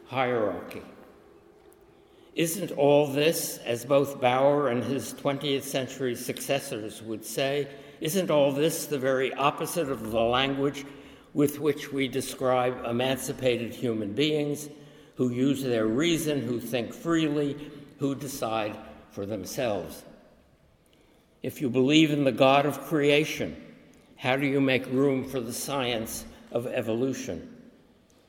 hierarchy. 0.07 0.83
Isn't 2.35 2.71
all 2.71 3.07
this, 3.07 3.57
as 3.65 3.83
both 3.83 4.21
Bauer 4.21 4.69
and 4.69 4.83
his 4.83 5.13
20th 5.15 5.63
century 5.63 6.15
successors 6.15 7.01
would 7.01 7.25
say, 7.25 7.67
isn't 7.99 8.29
all 8.29 8.51
this 8.51 8.85
the 8.85 8.99
very 8.99 9.33
opposite 9.33 9.89
of 9.89 10.11
the 10.11 10.19
language 10.19 10.85
with 11.33 11.59
which 11.59 11.91
we 11.91 12.07
describe 12.07 12.85
emancipated 12.85 13.73
human 13.73 14.13
beings 14.13 14.69
who 15.15 15.31
use 15.31 15.63
their 15.63 15.87
reason, 15.87 16.41
who 16.41 16.59
think 16.59 16.93
freely, 16.93 17.57
who 17.97 18.13
decide 18.13 18.77
for 19.09 19.25
themselves? 19.25 20.03
If 21.41 21.59
you 21.59 21.69
believe 21.69 22.11
in 22.11 22.23
the 22.23 22.31
God 22.31 22.67
of 22.67 22.81
creation, 22.81 23.55
how 24.15 24.35
do 24.35 24.45
you 24.45 24.61
make 24.61 24.85
room 24.87 25.27
for 25.27 25.39
the 25.39 25.53
science 25.53 26.23
of 26.51 26.67
evolution? 26.67 27.56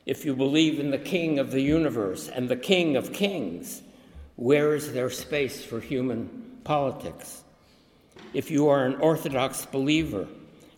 If 0.09 0.25
you 0.25 0.35
believe 0.35 0.81
in 0.81 0.91
the 0.91 0.97
King 0.97 1.39
of 1.39 1.51
the 1.51 1.61
universe 1.61 2.31
and 2.31 2.49
the 2.49 2.57
King 2.57 2.97
of 2.97 3.13
kings, 3.13 3.83
where 4.37 4.75
is 4.75 4.95
there 4.95 5.11
space 5.11 5.63
for 5.63 5.81
human 5.81 6.61
politics? 6.65 7.43
If 8.33 8.51
you 8.51 8.71
are 8.71 8.87
an 8.87 8.95
Orthodox 9.03 9.67
believer, 9.67 10.27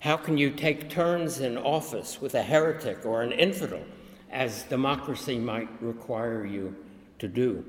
how 0.00 0.16
can 0.16 0.36
you 0.36 0.50
take 0.50 0.90
turns 0.90 1.38
in 1.38 1.56
office 1.56 2.20
with 2.20 2.34
a 2.34 2.42
heretic 2.42 3.06
or 3.06 3.22
an 3.22 3.30
infidel, 3.30 3.84
as 4.32 4.64
democracy 4.64 5.38
might 5.38 5.68
require 5.80 6.44
you 6.44 6.74
to 7.20 7.28
do? 7.28 7.64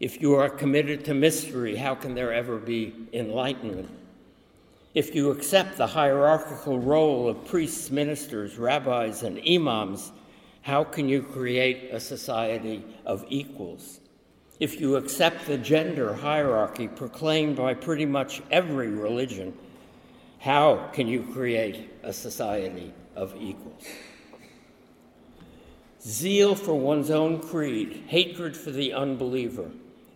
If 0.00 0.20
you 0.20 0.34
are 0.34 0.50
committed 0.50 1.04
to 1.04 1.14
mystery, 1.14 1.76
how 1.76 1.94
can 1.94 2.16
there 2.16 2.32
ever 2.32 2.58
be 2.58 2.92
enlightenment? 3.12 3.88
If 4.94 5.14
you 5.14 5.30
accept 5.30 5.76
the 5.76 5.86
hierarchical 5.86 6.80
role 6.80 7.28
of 7.28 7.44
priests, 7.44 7.88
ministers, 7.92 8.58
rabbis, 8.58 9.22
and 9.22 9.40
imams, 9.48 10.10
how 10.66 10.82
can 10.84 11.08
you 11.08 11.22
create 11.22 11.90
a 11.92 12.00
society 12.00 12.84
of 13.06 13.24
equals? 13.28 14.00
if 14.58 14.80
you 14.80 14.96
accept 14.96 15.46
the 15.46 15.58
gender 15.58 16.14
hierarchy 16.14 16.88
proclaimed 16.88 17.56
by 17.56 17.74
pretty 17.74 18.06
much 18.06 18.40
every 18.50 18.88
religion, 18.88 19.52
how 20.38 20.88
can 20.92 21.06
you 21.06 21.22
create 21.32 21.90
a 22.02 22.12
society 22.12 22.92
of 23.14 23.34
equals? 23.38 23.84
Zeal 26.02 26.54
for 26.54 26.74
one's 26.74 27.10
own 27.10 27.40
creed, 27.40 28.04
hatred 28.06 28.56
for 28.56 28.70
the 28.70 28.92
unbeliever. 28.92 29.70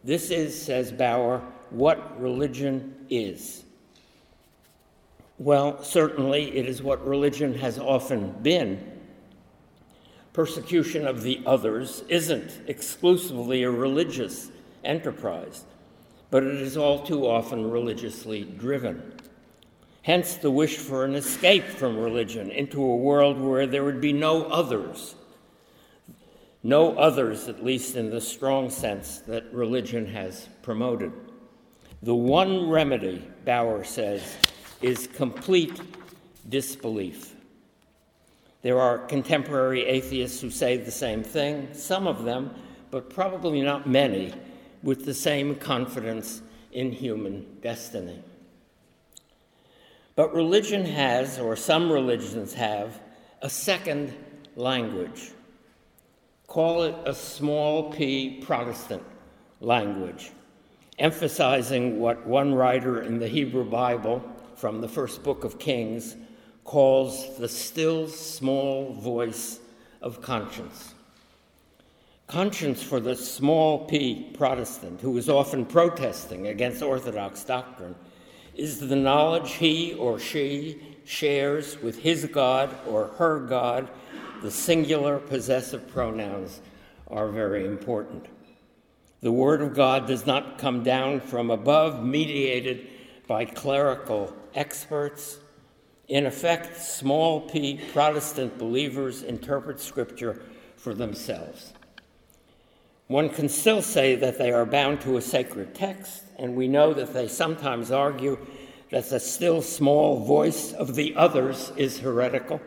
This 0.04 0.30
is, 0.30 0.60
says 0.60 0.92
Bauer, 0.92 1.42
what 1.70 2.18
religion 2.20 2.94
is. 3.10 3.64
Well, 5.38 5.82
certainly 5.82 6.56
it 6.56 6.66
is 6.66 6.82
what 6.82 7.04
religion 7.06 7.54
has 7.54 7.78
often 7.78 8.30
been 8.42 8.99
persecution 10.32 11.06
of 11.06 11.22
the 11.22 11.40
others 11.44 12.04
isn't 12.08 12.60
exclusively 12.66 13.62
a 13.62 13.70
religious 13.70 14.50
enterprise, 14.84 15.64
but 16.30 16.42
it 16.42 16.54
is 16.56 16.76
all 16.76 17.02
too 17.02 17.26
often 17.26 17.70
religiously 17.70 18.44
driven. 18.44 19.14
Hence, 20.02 20.36
the 20.36 20.50
wish 20.50 20.76
for 20.76 21.04
an 21.04 21.14
escape 21.14 21.64
from 21.64 21.98
religion 21.98 22.50
into 22.50 22.82
a 22.82 22.96
world 22.96 23.38
where 23.38 23.66
there 23.66 23.84
would 23.84 24.00
be 24.00 24.12
no 24.12 24.44
others. 24.44 25.14
No 26.62 26.96
others, 26.96 27.48
at 27.48 27.64
least 27.64 27.96
in 27.96 28.10
the 28.10 28.20
strong 28.20 28.70
sense 28.70 29.18
that 29.20 29.52
religion 29.52 30.06
has 30.06 30.48
promoted. 30.62 31.12
The 32.02 32.14
one 32.14 32.68
remedy, 32.68 33.26
Bauer 33.44 33.84
says, 33.84 34.36
is 34.80 35.06
complete 35.06 35.80
disbelief. 36.48 37.34
There 38.62 38.80
are 38.80 38.98
contemporary 38.98 39.86
atheists 39.86 40.40
who 40.40 40.50
say 40.50 40.76
the 40.76 40.90
same 40.90 41.22
thing, 41.22 41.68
some 41.72 42.06
of 42.06 42.24
them, 42.24 42.54
but 42.90 43.08
probably 43.08 43.62
not 43.62 43.88
many, 43.88 44.34
with 44.82 45.04
the 45.04 45.14
same 45.14 45.54
confidence 45.54 46.42
in 46.72 46.92
human 46.92 47.46
destiny. 47.62 48.22
But 50.14 50.34
religion 50.34 50.84
has, 50.84 51.38
or 51.38 51.56
some 51.56 51.90
religions 51.90 52.52
have, 52.54 53.00
a 53.40 53.48
second 53.48 54.14
language. 54.56 55.30
Call 56.46 56.82
it 56.82 56.94
a 57.06 57.14
small 57.14 57.90
p 57.90 58.42
Protestant 58.42 59.02
language, 59.60 60.32
emphasizing 60.98 61.98
what 62.00 62.26
one 62.26 62.54
writer 62.54 63.00
in 63.00 63.18
the 63.18 63.28
Hebrew 63.28 63.64
Bible 63.64 64.22
from 64.56 64.80
the 64.80 64.88
first 64.88 65.22
book 65.22 65.44
of 65.44 65.58
Kings 65.58 66.16
calls 66.70 67.36
the 67.36 67.48
still 67.48 68.06
small 68.06 68.92
voice 68.92 69.58
of 70.02 70.22
conscience. 70.22 70.94
Conscience 72.28 72.80
for 72.80 73.00
the 73.00 73.16
small 73.16 73.86
p 73.86 74.30
Protestant 74.34 75.00
who 75.00 75.18
is 75.18 75.28
often 75.28 75.66
protesting 75.66 76.46
against 76.46 76.80
Orthodox 76.80 77.42
doctrine 77.42 77.96
is 78.54 78.78
the 78.78 78.94
knowledge 78.94 79.54
he 79.54 79.94
or 79.94 80.20
she 80.20 80.80
shares 81.04 81.76
with 81.82 81.98
his 81.98 82.26
God 82.26 82.70
or 82.86 83.08
her 83.18 83.40
God. 83.40 83.90
The 84.40 84.50
singular 84.52 85.18
possessive 85.18 85.88
pronouns 85.88 86.60
are 87.08 87.30
very 87.30 87.66
important. 87.66 88.26
The 89.22 89.32
Word 89.32 89.60
of 89.60 89.74
God 89.74 90.06
does 90.06 90.24
not 90.24 90.56
come 90.58 90.84
down 90.84 91.18
from 91.18 91.50
above, 91.50 92.04
mediated 92.04 92.86
by 93.26 93.44
clerical 93.44 94.32
experts 94.54 95.39
in 96.10 96.26
effect, 96.26 96.76
small 96.76 97.40
p 97.40 97.80
Protestant 97.92 98.58
believers 98.58 99.22
interpret 99.22 99.80
Scripture 99.80 100.42
for 100.76 100.92
themselves. 100.92 101.72
One 103.06 103.28
can 103.28 103.48
still 103.48 103.80
say 103.80 104.16
that 104.16 104.36
they 104.36 104.50
are 104.50 104.66
bound 104.66 105.00
to 105.02 105.16
a 105.16 105.22
sacred 105.22 105.72
text, 105.72 106.24
and 106.36 106.56
we 106.56 106.66
know 106.66 106.92
that 106.94 107.14
they 107.14 107.28
sometimes 107.28 107.92
argue 107.92 108.44
that 108.90 109.08
the 109.08 109.20
still 109.20 109.62
small 109.62 110.24
voice 110.24 110.72
of 110.72 110.96
the 110.96 111.14
others 111.14 111.72
is 111.76 112.00
heretical. 112.00 112.60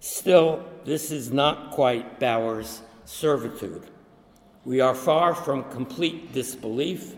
Still, 0.00 0.66
this 0.84 1.10
is 1.10 1.32
not 1.32 1.70
quite 1.70 2.20
Bauer's 2.20 2.82
servitude. 3.06 3.84
We 4.66 4.82
are 4.82 4.94
far 4.94 5.34
from 5.34 5.64
complete 5.70 6.34
disbelief, 6.34 7.14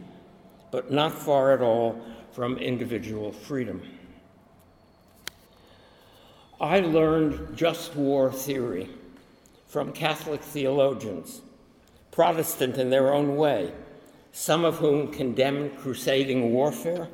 but 0.71 0.93
not 0.93 1.12
far 1.12 1.53
at 1.53 1.62
all 1.62 2.01
from 2.31 2.59
individual 2.59 3.33
freedom. 3.33 3.83
I 6.61 6.81
learned 6.81 7.55
just 7.55 7.95
war 7.95 8.33
theory 8.33 8.88
from 9.66 9.92
Catholic 9.92 10.40
theologians, 10.40 11.42
Protestant 12.11 12.79
in 12.79 12.88
their 12.88 13.12
own 13.12 13.37
way, 13.37 13.73
some 14.33 14.64
of 14.64 14.79
whom 14.79 15.12
condemned 15.12 15.77
crusading 15.77 16.53
warfare, 16.55 17.09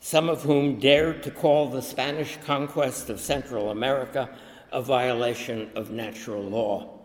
some 0.00 0.28
of 0.28 0.42
whom 0.42 0.80
dared 0.80 1.22
to 1.22 1.30
call 1.30 1.68
the 1.68 1.82
Spanish 1.82 2.36
conquest 2.44 3.08
of 3.10 3.20
Central 3.20 3.70
America 3.70 4.28
a 4.72 4.82
violation 4.82 5.70
of 5.76 5.92
natural 5.92 6.42
law. 6.42 6.98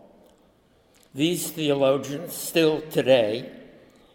These 1.14 1.52
theologians, 1.52 2.34
still 2.34 2.82
today, 2.82 3.52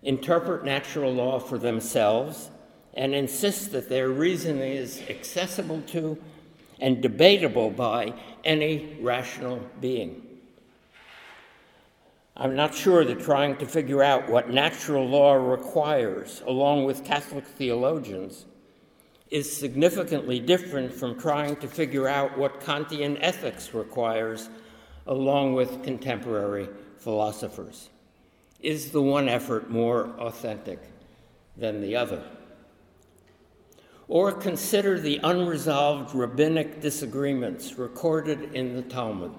interpret 0.03 0.65
natural 0.65 1.13
law 1.13 1.39
for 1.39 1.59
themselves 1.59 2.51
and 2.95 3.15
insist 3.15 3.71
that 3.73 3.89
their 3.89 4.09
reasoning 4.09 4.73
is 4.73 5.01
accessible 5.09 5.83
to 5.83 6.19
and 6.83 7.01
debatable 7.01 7.71
by 7.71 8.13
any 8.45 8.99
rational 9.01 9.61
being. 9.81 10.21
I'm 12.37 12.57
not 12.57 12.75
sure 12.75 13.05
that 13.05 13.21
trying 13.21 13.57
to 13.59 13.67
figure 13.67 14.03
out 14.03 14.29
what 14.29 14.51
natural 14.51 15.07
law 15.07 15.35
requires, 15.35 16.43
along 16.45 16.85
with 16.85 17.05
Catholic 17.05 17.47
theologians, 17.47 18.47
is 19.31 19.57
significantly 19.57 20.41
different 20.41 20.93
from 20.93 21.19
trying 21.19 21.55
to 21.57 21.69
figure 21.69 22.09
out 22.09 22.37
what 22.37 22.61
Kantian 22.61 23.17
ethics 23.21 23.73
requires, 23.73 24.51
along 25.07 25.55
with 25.55 25.85
contemporary 25.85 26.69
philosophers. 26.99 27.91
Is 28.61 28.91
the 28.91 29.03
one 29.03 29.29
effort 29.29 29.71
more 29.71 30.11
authentic 30.19 30.81
than 31.57 31.81
the 31.81 31.95
other? 31.95 32.25
Or 34.13 34.31
consider 34.31 35.01
the 35.01 35.21
unresolved 35.25 36.15
rabbinic 36.15 36.83
disagreements 36.83 37.79
recorded 37.79 38.55
in 38.55 38.77
the 38.77 38.83
Talmud 38.83 39.33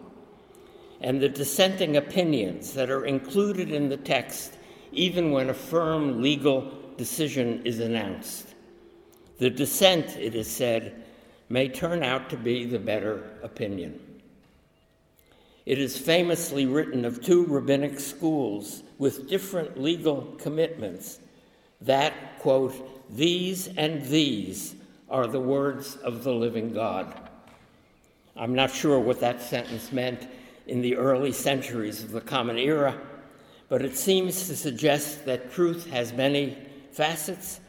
and 0.99 1.21
the 1.21 1.29
dissenting 1.29 1.95
opinions 1.95 2.73
that 2.73 2.89
are 2.89 3.05
included 3.05 3.69
in 3.69 3.87
the 3.87 3.97
text, 3.97 4.57
even 4.91 5.31
when 5.31 5.51
a 5.51 5.53
firm 5.53 6.23
legal 6.23 6.71
decision 6.97 7.61
is 7.63 7.79
announced. 7.81 8.55
The 9.37 9.51
dissent, 9.51 10.17
it 10.17 10.33
is 10.33 10.49
said, 10.49 11.03
may 11.49 11.69
turn 11.69 12.01
out 12.01 12.31
to 12.31 12.35
be 12.35 12.65
the 12.65 12.79
better 12.79 13.29
opinion. 13.43 13.99
It 15.67 15.77
is 15.77 15.99
famously 15.99 16.65
written 16.65 17.05
of 17.05 17.21
two 17.21 17.45
rabbinic 17.45 17.99
schools 17.99 18.81
with 18.97 19.29
different 19.29 19.79
legal 19.79 20.33
commitments 20.39 21.19
that, 21.81 22.39
quote, 22.39 22.92
these 23.15 23.67
and 23.77 24.03
these 24.05 24.75
are 25.09 25.27
the 25.27 25.39
words 25.39 25.97
of 25.97 26.23
the 26.23 26.33
living 26.33 26.73
God. 26.73 27.13
I'm 28.35 28.55
not 28.55 28.71
sure 28.71 28.99
what 28.99 29.19
that 29.19 29.41
sentence 29.41 29.91
meant 29.91 30.27
in 30.65 30.81
the 30.81 30.95
early 30.95 31.31
centuries 31.31 32.03
of 32.03 32.11
the 32.11 32.21
Common 32.21 32.57
Era, 32.57 32.99
but 33.69 33.83
it 33.83 33.95
seems 33.95 34.47
to 34.47 34.55
suggest 34.55 35.25
that 35.25 35.51
truth 35.51 35.89
has 35.91 36.13
many 36.13 36.57
facets 36.91 37.59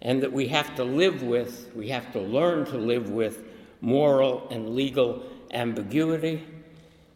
and 0.00 0.20
that 0.22 0.32
we 0.32 0.48
have 0.48 0.74
to 0.74 0.84
live 0.84 1.22
with, 1.22 1.70
we 1.76 1.88
have 1.88 2.12
to 2.12 2.20
learn 2.20 2.64
to 2.66 2.76
live 2.76 3.10
with 3.10 3.44
moral 3.80 4.48
and 4.50 4.74
legal 4.74 5.22
ambiguity, 5.52 6.44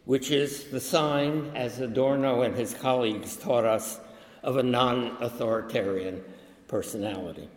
which 0.05 0.31
is 0.31 0.65
the 0.65 0.79
sign, 0.79 1.51
as 1.53 1.79
Adorno 1.81 2.43
and 2.43 2.55
his 2.55 2.73
colleagues 2.73 3.35
taught 3.35 3.65
us, 3.65 3.99
of 4.43 4.55
a 4.55 4.63
non 4.63 5.17
authoritarian 5.19 6.23
personality. 6.69 7.49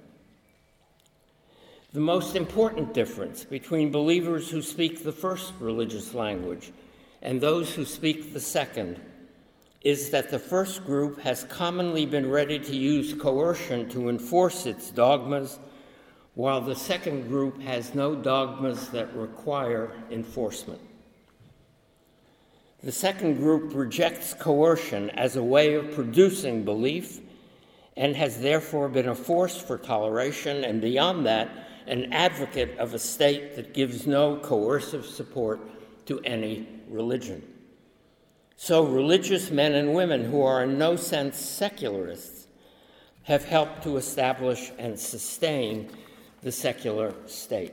The 1.92 1.98
most 2.00 2.36
important 2.36 2.94
difference 2.94 3.42
between 3.42 3.90
believers 3.90 4.48
who 4.48 4.62
speak 4.62 5.02
the 5.02 5.10
first 5.10 5.52
religious 5.58 6.14
language 6.14 6.70
and 7.20 7.40
those 7.40 7.74
who 7.74 7.84
speak 7.84 8.32
the 8.32 8.38
second 8.38 9.00
is 9.82 10.10
that 10.10 10.30
the 10.30 10.38
first 10.38 10.84
group 10.86 11.20
has 11.22 11.42
commonly 11.44 12.06
been 12.06 12.30
ready 12.30 12.60
to 12.60 12.76
use 12.76 13.12
coercion 13.12 13.88
to 13.88 14.08
enforce 14.08 14.66
its 14.66 14.90
dogmas, 14.90 15.58
while 16.34 16.60
the 16.60 16.76
second 16.76 17.26
group 17.26 17.60
has 17.60 17.92
no 17.92 18.14
dogmas 18.14 18.88
that 18.90 19.12
require 19.16 19.90
enforcement. 20.12 20.80
The 22.84 22.92
second 22.92 23.34
group 23.34 23.74
rejects 23.74 24.32
coercion 24.32 25.10
as 25.10 25.34
a 25.34 25.42
way 25.42 25.74
of 25.74 25.92
producing 25.92 26.64
belief 26.64 27.18
and 27.96 28.14
has 28.14 28.40
therefore 28.40 28.88
been 28.88 29.08
a 29.08 29.14
force 29.14 29.60
for 29.60 29.76
toleration, 29.76 30.62
and 30.62 30.80
beyond 30.80 31.26
that, 31.26 31.48
an 31.90 32.12
advocate 32.12 32.78
of 32.78 32.94
a 32.94 32.98
state 32.98 33.56
that 33.56 33.74
gives 33.74 34.06
no 34.06 34.36
coercive 34.36 35.04
support 35.04 35.60
to 36.06 36.20
any 36.20 36.66
religion. 36.88 37.42
So, 38.56 38.84
religious 38.84 39.50
men 39.50 39.74
and 39.74 39.94
women 39.94 40.24
who 40.24 40.42
are 40.42 40.62
in 40.62 40.78
no 40.78 40.94
sense 40.94 41.36
secularists 41.36 42.46
have 43.24 43.44
helped 43.44 43.82
to 43.82 43.96
establish 43.96 44.70
and 44.78 44.98
sustain 44.98 45.90
the 46.42 46.52
secular 46.52 47.14
state. 47.26 47.72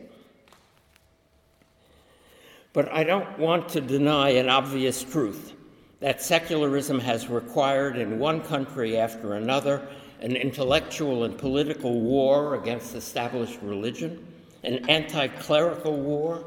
But 2.74 2.92
I 2.92 3.04
don't 3.04 3.38
want 3.38 3.70
to 3.70 3.82
deny 3.82 4.30
an 4.30 4.50
obvious 4.50 5.04
truth 5.04 5.54
that 6.00 6.22
secularism 6.22 7.00
has 7.00 7.28
required 7.28 7.98
in 7.98 8.20
one 8.20 8.42
country 8.42 8.98
after 8.98 9.34
another 9.34 9.88
an 10.22 10.36
intellectual 10.36 11.24
and 11.24 11.38
political 11.38 12.02
war 12.02 12.56
against 12.56 12.96
established 12.96 13.60
religion, 13.62 14.26
an 14.64 14.90
anti 14.90 15.28
clerical 15.28 15.96
war, 15.96 16.46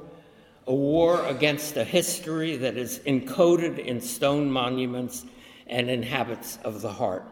a 0.67 0.75
war 0.75 1.25
against 1.27 1.77
a 1.77 1.85
history 1.85 2.57
that 2.57 2.77
is 2.77 2.99
encoded 3.01 3.79
in 3.79 4.01
stone 4.01 4.51
monuments 4.51 5.25
and 5.67 5.89
in 5.89 6.03
habits 6.03 6.59
of 6.65 6.83
the 6.83 6.93
heart. 6.93 7.25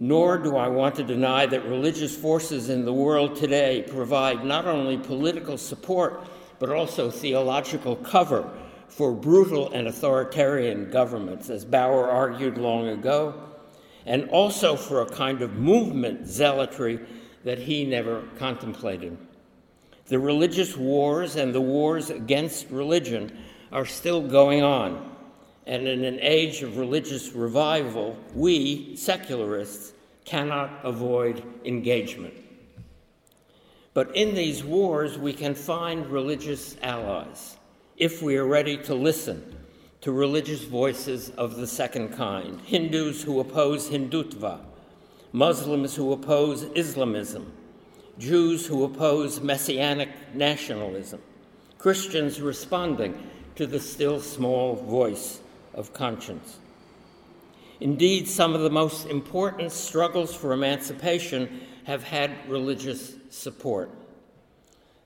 Nor 0.00 0.38
do 0.38 0.56
I 0.56 0.68
want 0.68 0.94
to 0.96 1.02
deny 1.02 1.44
that 1.46 1.64
religious 1.64 2.16
forces 2.16 2.70
in 2.70 2.84
the 2.84 2.92
world 2.92 3.36
today 3.36 3.84
provide 3.88 4.44
not 4.44 4.66
only 4.66 4.96
political 4.96 5.58
support, 5.58 6.24
but 6.58 6.70
also 6.70 7.10
theological 7.10 7.96
cover 7.96 8.48
for 8.88 9.12
brutal 9.12 9.72
and 9.72 9.86
authoritarian 9.86 10.90
governments, 10.90 11.50
as 11.50 11.64
Bauer 11.64 12.08
argued 12.08 12.58
long 12.58 12.88
ago, 12.88 13.47
and 14.08 14.26
also 14.30 14.74
for 14.74 15.02
a 15.02 15.06
kind 15.06 15.42
of 15.42 15.58
movement 15.58 16.26
zealotry 16.26 16.98
that 17.44 17.58
he 17.58 17.84
never 17.84 18.22
contemplated. 18.38 19.16
The 20.06 20.18
religious 20.18 20.74
wars 20.74 21.36
and 21.36 21.54
the 21.54 21.60
wars 21.60 22.08
against 22.08 22.70
religion 22.70 23.36
are 23.70 23.84
still 23.84 24.26
going 24.26 24.62
on. 24.62 25.14
And 25.66 25.86
in 25.86 26.04
an 26.04 26.18
age 26.22 26.62
of 26.62 26.78
religious 26.78 27.32
revival, 27.32 28.16
we, 28.34 28.96
secularists, 28.96 29.92
cannot 30.24 30.70
avoid 30.84 31.44
engagement. 31.66 32.32
But 33.92 34.16
in 34.16 34.34
these 34.34 34.64
wars, 34.64 35.18
we 35.18 35.34
can 35.34 35.54
find 35.54 36.06
religious 36.06 36.76
allies 36.82 37.58
if 37.98 38.22
we 38.22 38.38
are 38.38 38.46
ready 38.46 38.78
to 38.84 38.94
listen 38.94 39.57
to 40.00 40.12
religious 40.12 40.64
voices 40.64 41.30
of 41.30 41.56
the 41.56 41.66
second 41.66 42.10
kind 42.10 42.60
Hindus 42.62 43.22
who 43.22 43.40
oppose 43.40 43.90
Hindutva, 43.90 44.60
Muslims 45.32 45.96
who 45.96 46.12
oppose 46.12 46.64
Islamism, 46.74 47.52
Jews 48.18 48.66
who 48.66 48.84
oppose 48.84 49.40
messianic 49.40 50.10
nationalism, 50.34 51.20
Christians 51.78 52.40
responding 52.40 53.28
to 53.56 53.66
the 53.66 53.80
still 53.80 54.20
small 54.20 54.76
voice 54.76 55.40
of 55.74 55.92
conscience. 55.92 56.58
Indeed, 57.80 58.26
some 58.26 58.54
of 58.54 58.62
the 58.62 58.70
most 58.70 59.06
important 59.06 59.70
struggles 59.70 60.34
for 60.34 60.52
emancipation 60.52 61.60
have 61.84 62.02
had 62.02 62.30
religious 62.48 63.14
support. 63.30 63.90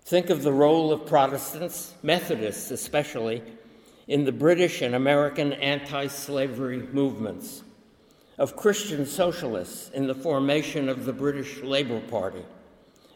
Think 0.05 0.31
of 0.31 0.43
the 0.43 0.53
role 0.53 0.93
of 0.93 1.07
Protestants, 1.07 1.95
Methodists 2.03 2.71
especially, 2.71 3.43
in 4.09 4.25
the 4.25 4.33
British 4.33 4.83
and 4.83 4.95
American 4.95 5.53
anti 5.55 6.07
slavery 6.07 6.87
movements, 6.93 7.63
of 8.39 8.57
Christian 8.57 9.07
socialists 9.07 9.91
in 9.91 10.07
the 10.07 10.15
formation 10.15 10.89
of 10.89 11.05
the 11.05 11.13
British 11.13 11.63
Labour 11.63 12.01
Party 12.01 12.45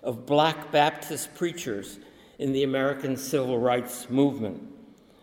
of 0.06 0.24
black 0.24 0.70
Baptist 0.70 1.34
preachers 1.34 1.98
in 2.38 2.52
the 2.52 2.62
American 2.62 3.16
Civil 3.16 3.58
Rights 3.58 4.08
Movement, 4.08 4.62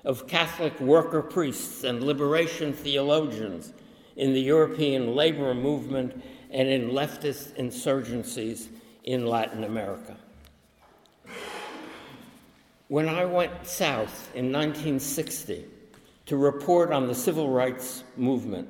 of 0.04 0.28
Catholic 0.28 0.78
worker 0.82 1.22
priests 1.22 1.86
and 1.86 2.04
liberation 2.04 2.74
theologians 2.74 3.72
in 4.18 4.34
the 4.34 4.42
European 4.42 5.16
labor 5.16 5.54
movement 5.54 6.22
and 6.52 6.68
in 6.68 6.90
leftist 6.90 7.56
insurgencies 7.58 8.68
in 9.06 9.26
Latin 9.26 9.64
America. 9.64 10.18
When 12.94 13.10
I 13.10 13.26
went 13.26 13.66
south 13.66 14.30
in 14.36 14.52
1960 14.52 15.66
to 16.28 16.38
report 16.38 16.92
on 16.92 17.08
the 17.08 17.16
civil 17.16 17.50
rights 17.50 18.04
movement, 18.16 18.70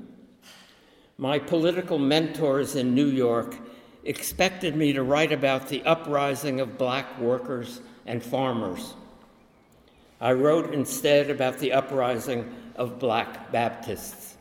my 1.18 1.40
political 1.40 2.00
mentors 2.00 2.78
in 2.78 2.96
New 2.96 3.08
York 3.08 3.58
expected 4.06 4.78
me 4.78 4.94
to 4.94 5.04
write 5.04 5.34
about 5.34 5.68
the 5.68 5.84
uprising 5.84 6.62
of 6.62 6.78
black 6.78 7.20
workers 7.20 7.82
and 8.06 8.24
farmers. 8.24 8.94
I 10.22 10.32
wrote 10.32 10.74
instead 10.74 11.30
about 11.30 11.60
the 11.60 11.74
uprising 11.74 12.50
of 12.78 13.00
black 13.00 13.52
Baptists. 13.52 14.38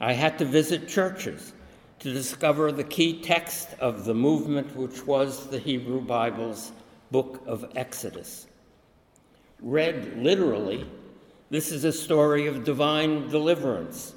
I 0.00 0.14
had 0.14 0.38
to 0.38 0.46
visit 0.46 0.88
churches 0.88 1.52
to 1.98 2.10
discover 2.10 2.72
the 2.72 2.84
key 2.84 3.20
text 3.20 3.74
of 3.78 4.06
the 4.06 4.14
movement, 4.14 4.74
which 4.74 5.06
was 5.06 5.48
the 5.48 5.58
Hebrew 5.58 6.00
Bible's 6.00 6.72
book 7.10 7.42
of 7.46 7.70
Exodus. 7.76 8.46
Read 9.60 10.22
literally, 10.22 10.86
this 11.50 11.72
is 11.72 11.84
a 11.84 11.92
story 11.92 12.46
of 12.46 12.64
divine 12.64 13.28
deliverance 13.28 14.14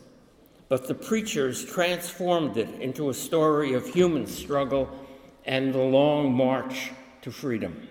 but 0.74 0.88
the 0.88 0.96
preachers 0.96 1.64
transformed 1.64 2.58
it 2.58 2.68
into 2.82 3.12
a 3.12 3.14
story 3.14 3.74
of 3.74 3.88
human 3.88 4.26
struggle 4.26 4.90
and 5.46 5.72
the 5.72 5.78
long 5.78 6.34
march 6.34 6.90
to 7.22 7.32
freedom. 7.32 7.88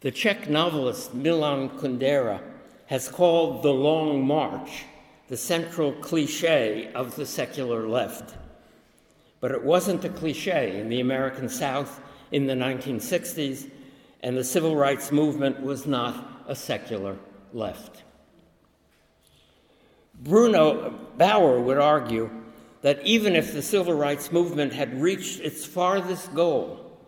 The 0.00 0.10
Czech 0.10 0.48
novelist 0.48 1.12
Milan 1.12 1.68
Kundera 1.68 2.40
has 2.86 3.10
called 3.10 3.62
The 3.62 3.70
Long 3.70 4.26
March 4.26 4.84
the 5.28 5.36
central 5.36 5.92
cliche 5.92 6.90
of 6.94 7.16
the 7.16 7.26
secular 7.26 7.86
left. 7.86 8.34
But 9.40 9.50
it 9.50 9.62
wasn't 9.62 10.06
a 10.06 10.08
cliche 10.08 10.80
in 10.80 10.88
the 10.88 11.00
American 11.00 11.50
South 11.50 12.00
in 12.32 12.46
the 12.46 12.54
1960s, 12.54 13.68
and 14.22 14.36
the 14.36 14.44
civil 14.44 14.76
rights 14.76 15.12
movement 15.12 15.60
was 15.62 15.86
not 15.86 16.44
a 16.48 16.54
secular 16.54 17.16
left. 17.52 18.02
Bruno 20.14 20.90
Bauer 21.18 21.60
would 21.60 21.78
argue 21.78 22.30
that 22.82 23.04
even 23.04 23.34
if 23.34 23.52
the 23.52 23.62
civil 23.62 23.94
rights 23.94 24.32
movement 24.32 24.72
had 24.72 25.00
reached 25.00 25.40
its 25.40 25.64
farthest 25.64 26.34
goal, 26.34 26.98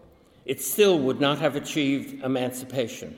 it 0.44 0.60
still 0.60 0.98
would 0.98 1.20
not 1.20 1.38
have 1.38 1.56
achieved 1.56 2.22
emancipation. 2.24 3.16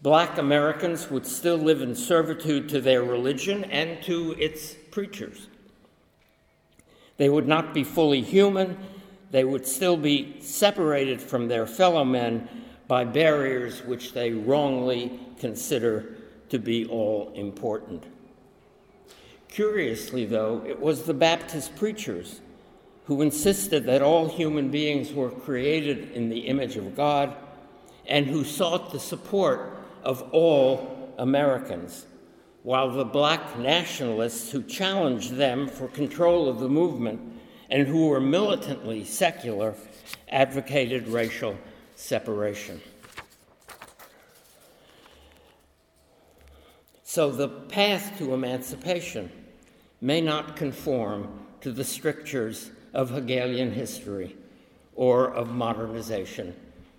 Black 0.00 0.38
Americans 0.38 1.10
would 1.10 1.26
still 1.26 1.56
live 1.56 1.82
in 1.82 1.94
servitude 1.94 2.68
to 2.68 2.80
their 2.80 3.02
religion 3.02 3.64
and 3.64 4.00
to 4.04 4.32
its 4.38 4.74
preachers. 4.90 5.48
They 7.16 7.28
would 7.28 7.48
not 7.48 7.74
be 7.74 7.82
fully 7.82 8.20
human, 8.20 8.78
they 9.30 9.44
would 9.44 9.66
still 9.66 9.96
be 9.96 10.36
separated 10.40 11.20
from 11.20 11.48
their 11.48 11.66
fellow 11.66 12.04
men 12.04 12.48
by 12.88 13.04
barriers 13.04 13.84
which 13.84 14.14
they 14.14 14.32
wrongly 14.32 15.20
consider 15.38 16.16
to 16.48 16.58
be 16.58 16.86
all 16.86 17.30
important. 17.34 18.02
Curiously, 19.48 20.24
though, 20.24 20.64
it 20.66 20.80
was 20.80 21.04
the 21.04 21.14
Baptist 21.14 21.76
preachers 21.76 22.40
who 23.04 23.22
insisted 23.22 23.84
that 23.84 24.02
all 24.02 24.28
human 24.28 24.70
beings 24.70 25.12
were 25.12 25.30
created 25.30 26.12
in 26.12 26.28
the 26.28 26.40
image 26.40 26.76
of 26.76 26.96
God 26.96 27.34
and 28.06 28.26
who 28.26 28.44
sought 28.44 28.90
the 28.92 29.00
support 29.00 29.78
of 30.02 30.22
all 30.32 31.14
Americans, 31.18 32.06
while 32.62 32.90
the 32.90 33.04
black 33.04 33.58
nationalists 33.58 34.50
who 34.50 34.62
challenged 34.62 35.32
them 35.36 35.68
for 35.68 35.88
control 35.88 36.48
of 36.48 36.60
the 36.60 36.68
movement 36.68 37.20
and 37.70 37.86
who 37.86 38.08
were 38.08 38.20
militantly 38.20 39.04
secular 39.04 39.74
advocated 40.30 41.08
racial 41.08 41.56
separation. 41.98 42.80
So 47.02 47.32
the 47.32 47.48
path 47.48 48.16
to 48.18 48.34
emancipation 48.34 49.30
may 50.00 50.20
not 50.20 50.54
conform 50.54 51.28
to 51.60 51.72
the 51.72 51.82
strictures 51.82 52.70
of 52.94 53.10
Hegelian 53.10 53.72
history 53.72 54.36
or 54.94 55.34
of 55.34 55.52
modernization 55.52 56.54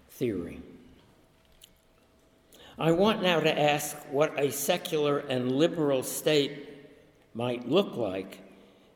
theory. 0.09 0.59
I 2.77 2.91
want 2.91 3.23
now 3.23 3.39
to 3.39 3.59
ask 3.59 3.95
what 4.12 4.38
a 4.38 4.51
secular 4.51 5.19
and 5.19 5.53
liberal 5.53 6.03
state 6.03 6.67
might 7.33 7.69
look 7.69 7.95
like 7.95 8.39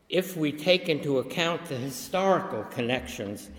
if 0.09 0.35
we 0.35 0.51
take 0.51 0.89
into 0.89 1.19
account 1.19 1.65
the 1.65 1.77
historical 1.77 2.63
connections 2.65 3.49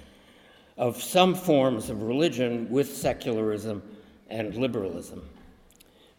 of 0.76 1.02
some 1.02 1.34
forms 1.34 1.90
of 1.90 2.02
religion 2.02 2.68
with 2.70 2.94
secularism 2.96 3.82
and 4.28 4.54
liberalism. 4.56 5.22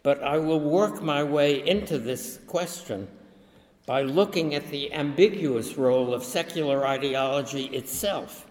But 0.02 0.22
I 0.22 0.38
will 0.38 0.60
work 0.60 1.02
my 1.02 1.22
way 1.22 1.66
into 1.66 1.98
this 1.98 2.38
question 2.46 3.08
by 3.86 4.02
looking 4.02 4.54
at 4.54 4.68
the 4.70 4.92
ambiguous 4.92 5.76
role 5.76 6.14
of 6.14 6.24
secular 6.24 6.86
ideology 6.86 7.66
itself 7.66 8.46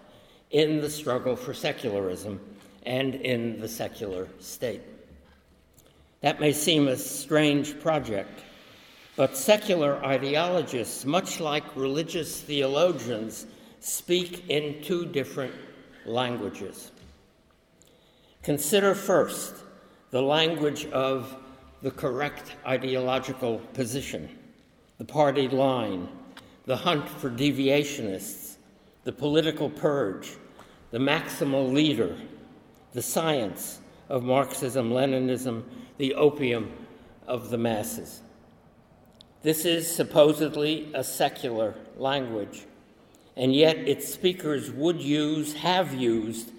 in 0.51 0.81
the 0.81 0.89
struggle 0.89 1.35
for 1.35 1.53
secularism 1.53 2.39
and 2.85 3.15
in 3.15 3.59
the 3.59 3.67
secular 3.67 4.27
state. 4.39 4.81
That 6.21 6.39
may 6.39 6.53
seem 6.53 6.87
a 6.87 6.95
strange 6.95 7.79
project, 7.79 8.41
but 9.15 9.35
secular 9.35 10.03
ideologists, 10.05 11.05
much 11.05 11.39
like 11.39 11.75
religious 11.75 12.41
theologians, 12.41 13.47
speak 13.79 14.49
in 14.49 14.81
two 14.81 15.05
different 15.05 15.53
languages. 16.05 16.91
Consider 18.43 18.93
first 18.93 19.55
the 20.11 20.21
language 20.21 20.85
of 20.87 21.35
the 21.81 21.91
correct 21.91 22.55
ideological 22.65 23.59
position, 23.73 24.29
the 24.97 25.05
party 25.05 25.47
line, 25.47 26.07
the 26.65 26.77
hunt 26.77 27.07
for 27.07 27.29
deviationists, 27.29 28.55
the 29.03 29.11
political 29.11 29.69
purge, 29.69 30.35
the 30.91 30.97
maximal 30.97 31.71
leader, 31.71 32.15
the 32.93 33.01
science 33.01 33.79
of 34.09 34.23
Marxism, 34.23 34.91
Leninism, 34.91 35.63
the 35.97 36.13
opium 36.15 36.71
of 37.27 37.49
the 37.49 37.57
masses. 37.57 38.21
This 39.41 39.65
is 39.65 39.93
supposedly 39.93 40.91
a 40.93 41.03
secular 41.03 41.75
language, 41.97 42.65
and 43.35 43.53
yet 43.53 43.77
its 43.77 44.07
speakers 44.11 44.71
would 44.71 45.01
use, 45.01 45.53
have 45.53 45.93
used, 45.93 46.51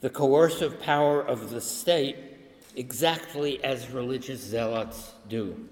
the 0.00 0.10
coercive 0.10 0.80
power 0.80 1.20
of 1.20 1.50
the 1.50 1.60
state 1.60 2.16
exactly 2.76 3.62
as 3.64 3.90
religious 3.90 4.40
zealots 4.40 5.12
do. 5.28 5.68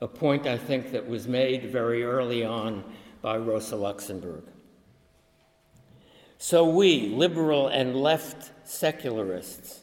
A 0.00 0.08
point 0.08 0.46
I 0.46 0.58
think 0.58 0.92
that 0.92 1.08
was 1.08 1.26
made 1.26 1.64
very 1.64 2.04
early 2.04 2.44
on 2.44 2.84
by 3.20 3.36
Rosa 3.36 3.76
Luxemburg. 3.76 4.44
So 6.38 6.68
we, 6.68 7.08
liberal 7.08 7.68
and 7.68 7.96
left 7.96 8.50
secularists, 8.68 9.80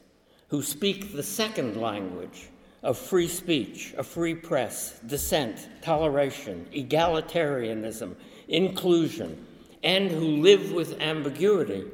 who 0.50 0.62
speak 0.62 1.14
the 1.14 1.24
second 1.24 1.78
language 1.78 2.50
of 2.84 2.98
free 2.98 3.28
speech, 3.28 3.94
a 3.98 4.04
free 4.04 4.36
press, 4.36 5.00
dissent, 5.06 5.70
toleration, 5.82 6.68
egalitarianism, 6.74 8.16
inclusion, 8.48 9.46
and 9.84 10.12
who 10.12 10.42
live 10.42 10.72
with 10.72 11.00
ambiguity, 11.02 11.86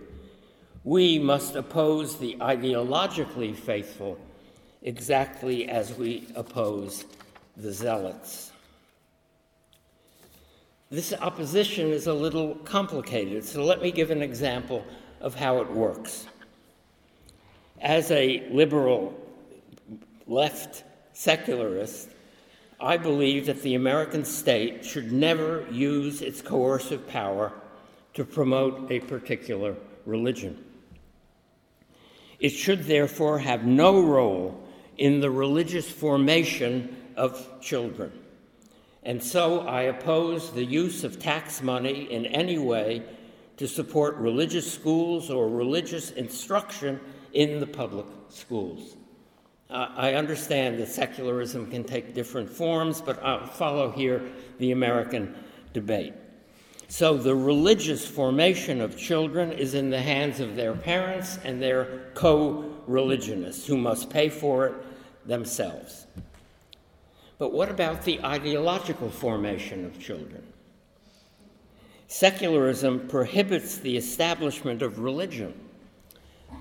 we 0.84 1.20
must 1.20 1.56
oppose 1.56 2.18
the 2.18 2.36
ideologically 2.36 3.56
faithful 3.56 4.20
exactly 4.84 5.68
as 5.68 5.94
we 5.96 6.28
oppose 6.36 7.06
the 7.58 7.72
zealots. 7.72 8.52
This 10.92 11.14
opposition 11.14 11.90
is 11.90 12.06
a 12.06 12.14
little 12.14 12.56
complicated, 12.56 13.44
so 13.44 13.64
let 13.64 13.82
me 13.82 13.92
give 13.92 14.12
an 14.12 14.22
example 14.22 14.86
of 15.20 15.34
how 15.34 15.60
it 15.62 15.72
works. 15.72 16.28
As 17.82 18.12
a 18.12 18.48
liberal 18.52 19.20
left 20.28 20.84
secularist, 21.14 22.10
I 22.80 22.98
believe 22.98 23.48
that 23.48 23.64
the 23.64 23.74
American 23.74 24.24
state 24.24 24.86
should 24.86 25.12
never 25.12 25.66
use 25.72 26.22
its 26.22 26.42
coercive 26.42 27.08
power 27.08 27.52
to 28.16 28.26
promote 28.26 28.92
a 28.92 29.00
particular 29.02 29.76
religion. 30.06 30.64
It 32.40 32.50
should 32.50 32.84
therefore 32.84 33.40
have 33.40 33.66
no 33.66 34.02
role 34.02 34.62
in 34.98 35.20
the 35.20 35.32
religious 35.32 35.90
formation 35.90 36.96
of 37.16 37.62
children. 37.62 38.12
And 39.04 39.22
so 39.22 39.62
I 39.62 39.84
oppose 39.84 40.52
the 40.52 40.66
use 40.66 41.04
of 41.04 41.20
tax 41.20 41.62
money 41.62 42.12
in 42.12 42.26
any 42.26 42.58
way 42.58 43.04
to 43.58 43.68
support 43.68 44.16
religious 44.16 44.72
schools 44.72 45.30
or 45.30 45.48
religious 45.48 46.12
instruction 46.12 47.00
in 47.34 47.60
the 47.60 47.68
public 47.68 48.06
schools. 48.30 48.96
Uh, 49.70 49.90
I 49.96 50.14
understand 50.14 50.80
that 50.80 50.88
secularism 50.88 51.70
can 51.70 51.84
take 51.84 52.14
different 52.14 52.50
forms, 52.50 53.02
but 53.02 53.22
I'll 53.24 53.48
follow 53.48 53.92
here 53.92 54.22
the 54.60 54.72
American 54.72 55.36
debate. 55.74 56.14
So, 56.88 57.18
the 57.18 57.36
religious 57.36 58.06
formation 58.08 58.80
of 58.80 58.98
children 58.98 59.52
is 59.52 59.74
in 59.74 59.90
the 59.90 60.02
hands 60.02 60.40
of 60.40 60.56
their 60.56 60.74
parents 60.74 61.40
and 61.44 61.62
their 61.62 62.12
co 62.14 62.72
religionists 62.88 63.66
who 63.66 63.78
must 63.78 64.10
pay 64.10 64.30
for 64.30 64.68
it 64.68 64.74
themselves. 65.28 66.06
But 67.38 67.52
what 67.52 67.70
about 67.70 68.04
the 68.04 68.24
ideological 68.24 69.10
formation 69.10 69.84
of 69.84 70.00
children? 70.00 70.44
Secularism 72.08 73.08
prohibits 73.08 73.80
the 73.80 73.98
establishment 73.98 74.82
of 74.82 75.00
religion 75.00 75.54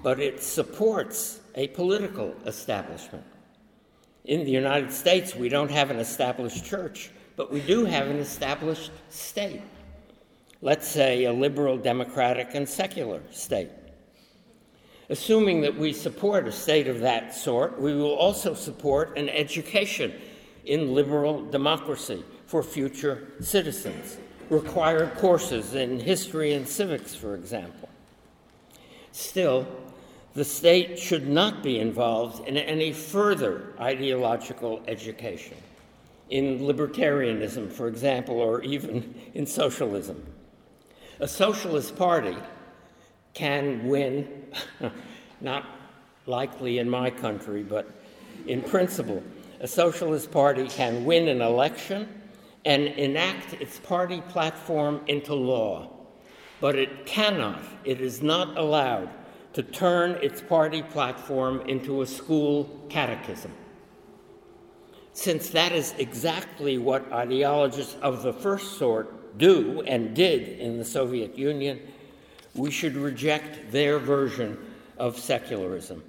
but 0.03 0.21
it 0.21 0.43
supports 0.43 1.41
a 1.55 1.69
political 1.69 2.35
establishment. 2.47 3.25
In 4.25 4.45
the 4.45 4.51
United 4.51 4.93
States, 4.93 5.35
we 5.35 5.49
don't 5.49 5.71
have 5.71 5.91
an 5.91 5.99
established 5.99 6.65
church, 6.65 7.11
but 7.37 7.53
we 7.53 7.61
do 7.61 7.85
have 7.85 8.09
an 8.09 8.19
established 8.19 8.91
state. 9.11 9.63
Let's 10.63 10.89
say 10.89 11.25
a 11.25 11.33
liberal, 11.33 11.77
democratic, 11.77 12.55
and 12.55 12.69
secular 12.69 13.21
state. 13.31 13.71
Assuming 15.11 15.61
that 15.61 15.77
we 15.77 15.93
support 15.93 16.49
a 16.49 16.53
state 16.53 16.87
of 16.87 17.01
that 17.01 17.35
sort, 17.35 17.79
we 17.79 17.95
will 17.95 18.15
also 18.15 18.55
support 18.55 19.19
an 19.19 19.29
education 19.29 20.13
in 20.65 20.95
liberal 20.95 21.45
democracy 21.45 22.25
for 22.47 22.63
future 22.63 23.29
citizens, 23.41 24.17
required 24.49 25.15
courses 25.17 25.75
in 25.75 26.01
history 26.01 26.55
and 26.55 26.67
civics, 26.67 27.15
for 27.15 27.35
example. 27.35 27.89
Still, 29.13 29.67
the 30.35 30.45
state 30.45 30.99
should 30.99 31.29
not 31.29 31.63
be 31.63 31.79
involved 31.79 32.49
in 32.49 32.57
any 32.57 32.93
further 32.93 33.75
ideological 33.79 34.83
education, 34.89 35.57
in 36.31 36.61
libertarianism, 36.61 37.71
for 37.71 37.89
example, 37.89 38.41
or 38.41 38.63
even 38.63 39.15
in 39.35 39.47
socialism. 39.47 40.25
A 41.21 41.29
socialist 41.29 41.95
party 41.95 42.37
can 43.35 43.87
win, 43.87 44.47
not 45.41 45.65
likely 46.27 46.79
in 46.79 46.91
my 46.91 47.11
country, 47.11 47.63
but 47.63 47.89
in 48.47 48.63
principle, 48.63 49.23
a 49.61 49.69
socialist 49.69 50.33
party 50.33 50.67
can 50.67 51.05
win 51.05 51.29
an 51.29 51.41
election 51.41 52.09
and 52.65 52.83
enact 52.83 53.53
its 53.55 53.79
party 53.79 54.23
platform 54.23 55.01
into 55.07 55.35
law, 55.35 55.89
but 56.61 56.77
it 56.77 57.07
cannot, 57.07 57.63
it 57.85 58.01
is 58.01 58.21
not 58.23 58.59
allowed 58.59 59.09
to 59.53 59.63
turn 59.63 60.13
its 60.21 60.41
party 60.41 60.83
platform 60.83 61.61
into 61.69 62.03
a 62.03 62.07
school 62.07 62.87
catechism. 62.89 63.53
Since 65.13 65.51
that 65.51 65.71
is 65.71 65.95
exactly 65.99 66.77
what 66.77 67.13
ideologists 67.13 67.95
of 68.03 68.25
the 68.25 68.33
first 68.33 68.79
sort 68.79 69.24
do 69.37 69.83
and 69.83 70.15
did 70.15 70.61
in 70.61 70.79
the 70.79 70.85
Soviet 70.85 71.37
Union, 71.37 71.81
we 72.55 72.71
should 72.71 72.97
reject 72.97 73.73
their 73.73 73.99
version 73.99 74.59
of 74.99 75.19
secularism. 75.19 76.03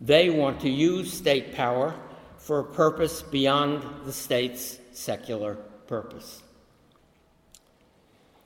They 0.00 0.30
want 0.30 0.60
to 0.60 0.70
use 0.70 1.12
state 1.12 1.54
power 1.54 1.94
for 2.38 2.60
a 2.60 2.64
purpose 2.64 3.22
beyond 3.22 3.82
the 4.04 4.12
state's 4.12 4.78
secular 4.92 5.56
purpose. 5.86 6.42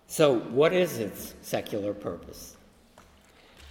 So, 0.06 0.38
what 0.38 0.72
is 0.72 0.98
its 0.98 1.34
secular 1.42 1.94
purpose? 1.94 2.56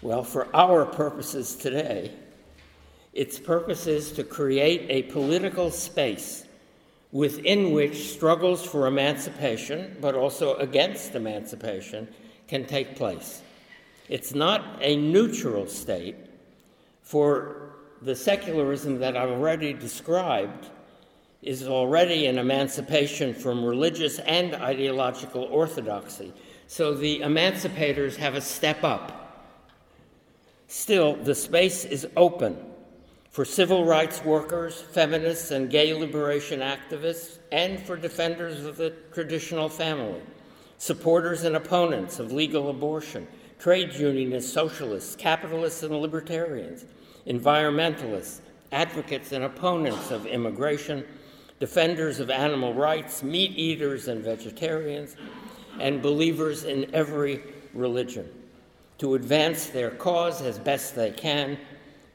Well, 0.01 0.23
for 0.23 0.47
our 0.55 0.85
purposes 0.85 1.55
today, 1.55 2.13
its 3.11 3.37
purpose 3.37 3.87
is 3.87 4.13
to 4.13 4.23
create 4.23 4.85
a 4.89 5.11
political 5.11 5.71
space 5.71 6.45
within 7.11 7.71
which 7.71 8.09
struggles 8.09 8.65
for 8.65 8.87
emancipation, 8.87 9.97
but 9.99 10.15
also 10.15 10.55
against 10.55 11.15
emancipation, 11.15 12.07
can 12.47 12.65
take 12.65 12.95
place. 12.95 13.41
It's 14.07 14.33
not 14.33 14.79
a 14.81 14.95
neutral 14.95 15.67
state, 15.67 16.15
for 17.01 17.73
the 18.01 18.15
secularism 18.15 18.99
that 18.99 19.17
I've 19.17 19.29
already 19.29 19.73
described 19.73 20.67
is 21.41 21.67
already 21.67 22.25
an 22.27 22.37
emancipation 22.37 23.33
from 23.33 23.63
religious 23.63 24.19
and 24.19 24.55
ideological 24.55 25.43
orthodoxy. 25.43 26.33
So 26.67 26.93
the 26.93 27.21
emancipators 27.21 28.15
have 28.17 28.35
a 28.35 28.41
step 28.41 28.83
up 28.83 29.19
Still, 30.69 31.15
the 31.15 31.33
space 31.33 31.83
is 31.83 32.07
open 32.15 32.55
for 33.29 33.45
civil 33.45 33.85
rights 33.85 34.23
workers, 34.23 34.81
feminists, 34.81 35.51
and 35.51 35.69
gay 35.69 35.93
liberation 35.93 36.61
activists, 36.61 37.37
and 37.51 37.79
for 37.79 37.95
defenders 37.95 38.65
of 38.65 38.77
the 38.77 38.91
traditional 39.13 39.69
family, 39.69 40.21
supporters 40.77 41.43
and 41.43 41.55
opponents 41.55 42.19
of 42.19 42.31
legal 42.31 42.69
abortion, 42.69 43.27
trade 43.59 43.93
unionists, 43.93 44.51
socialists, 44.51 45.15
capitalists, 45.15 45.83
and 45.83 45.95
libertarians, 45.95 46.85
environmentalists, 47.27 48.39
advocates 48.71 49.31
and 49.31 49.43
opponents 49.43 50.11
of 50.11 50.25
immigration, 50.25 51.05
defenders 51.59 52.19
of 52.19 52.29
animal 52.29 52.73
rights, 52.73 53.21
meat 53.21 53.51
eaters 53.55 54.07
and 54.07 54.23
vegetarians, 54.23 55.15
and 55.79 56.01
believers 56.01 56.63
in 56.63 56.93
every 56.93 57.41
religion 57.73 58.27
to 58.97 59.15
advance 59.15 59.67
their 59.67 59.91
cause 59.91 60.41
as 60.41 60.59
best 60.59 60.95
they 60.95 61.11
can, 61.11 61.57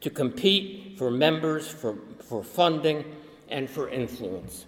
to 0.05 0.11
compete 0.11 0.99
for 0.99 1.11
members, 1.11 1.67
for, 1.67 1.97
for 2.29 2.45
funding, 2.45 3.03
and 3.49 3.71
for 3.71 3.89
influence. 3.89 4.67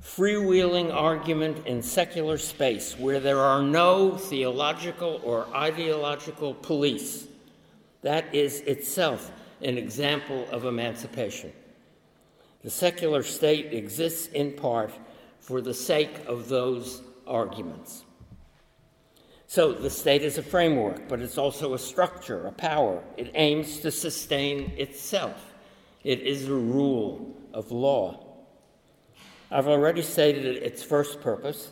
Freewheeling 0.00 0.94
argument 0.94 1.66
in 1.66 1.82
secular 1.82 2.38
space 2.38 2.96
where 2.96 3.18
there 3.18 3.40
are 3.40 3.62
no 3.62 4.16
theological 4.16 5.20
or 5.24 5.48
ideological 5.52 6.54
police, 6.54 7.26
that 8.02 8.32
is 8.32 8.60
itself 8.60 9.32
an 9.60 9.76
example 9.76 10.46
of 10.52 10.64
emancipation. 10.66 11.52
The 12.62 12.70
secular 12.70 13.24
state 13.24 13.74
exists 13.74 14.28
in 14.28 14.52
part 14.52 14.92
for 15.40 15.60
the 15.60 15.74
sake 15.74 16.16
of 16.28 16.48
those 16.48 17.02
arguments. 17.26 18.04
So 19.50 19.72
the 19.72 19.88
state 19.88 20.22
is 20.22 20.36
a 20.36 20.42
framework, 20.42 21.08
but 21.08 21.20
it's 21.20 21.38
also 21.38 21.72
a 21.72 21.78
structure, 21.78 22.46
a 22.46 22.52
power. 22.52 23.02
It 23.16 23.30
aims 23.34 23.80
to 23.80 23.90
sustain 23.90 24.72
itself. 24.76 25.54
It 26.04 26.20
is 26.20 26.48
a 26.48 26.54
rule 26.54 27.34
of 27.54 27.72
law. 27.72 28.26
I've 29.50 29.66
already 29.66 30.02
stated 30.02 30.44
its 30.44 30.82
first 30.82 31.22
purpose 31.22 31.70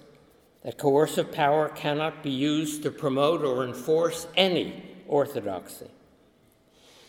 that 0.64 0.78
coercive 0.78 1.30
power 1.30 1.68
cannot 1.68 2.22
be 2.22 2.30
used 2.30 2.82
to 2.84 2.90
promote 2.90 3.42
or 3.42 3.62
enforce 3.62 4.26
any 4.38 4.82
orthodoxy, 5.06 5.90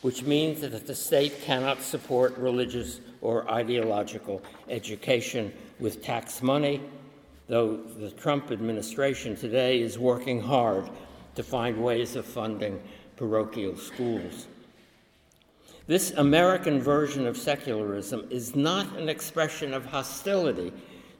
which 0.01 0.23
means 0.23 0.59
that 0.59 0.85
the 0.85 0.93
state 0.93 1.43
cannot 1.43 1.81
support 1.81 2.37
religious 2.37 2.99
or 3.21 3.49
ideological 3.49 4.43
education 4.67 5.53
with 5.79 6.03
tax 6.03 6.43
money 6.43 6.81
though 7.47 7.77
the 7.77 8.11
Trump 8.11 8.51
administration 8.51 9.35
today 9.35 9.81
is 9.81 9.97
working 9.97 10.41
hard 10.41 10.89
to 11.35 11.43
find 11.43 11.81
ways 11.81 12.15
of 12.15 12.25
funding 12.25 12.81
parochial 13.15 13.77
schools. 13.77 14.47
This 15.87 16.11
American 16.11 16.81
version 16.81 17.25
of 17.25 17.37
secularism 17.37 18.27
is 18.29 18.55
not 18.55 18.97
an 18.97 19.07
expression 19.07 19.73
of 19.73 19.85
hostility 19.85 20.73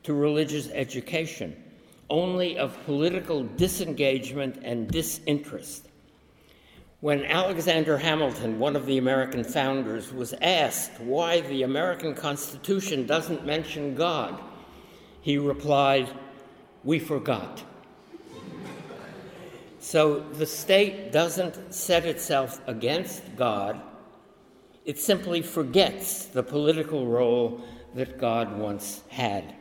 to 0.03 0.13
religious 0.13 0.69
education, 0.71 1.55
only 2.09 2.57
of 2.57 2.77
political 2.85 3.43
disengagement 3.43 4.59
and 4.63 4.89
disinterest. 4.89 5.87
When 6.99 7.23
Alexander 7.25 7.97
Hamilton, 7.97 8.59
one 8.59 8.75
of 8.75 8.85
the 8.85 8.97
American 8.97 9.43
founders, 9.43 10.11
was 10.11 10.33
asked 10.41 10.99
why 10.99 11.41
the 11.41 11.63
American 11.63 12.15
Constitution 12.15 13.05
doesn't 13.05 13.45
mention 13.45 13.95
God, 13.95 14.41
he 15.27 15.37
replied, 15.37 16.09
We 16.85 16.99
forgot. 16.99 17.61
So 19.81 20.21
the 20.21 20.45
state 20.45 21.11
doesn't 21.11 21.73
set 21.73 22.05
itself 22.05 22.61
against 22.65 23.35
God, 23.35 23.81
it 24.85 24.97
simply 24.97 25.41
forgets 25.41 26.27
the 26.27 26.43
political 26.43 27.07
role 27.07 27.59
that 27.93 28.17
God 28.17 28.57
once 28.57 29.01
had. 29.09 29.53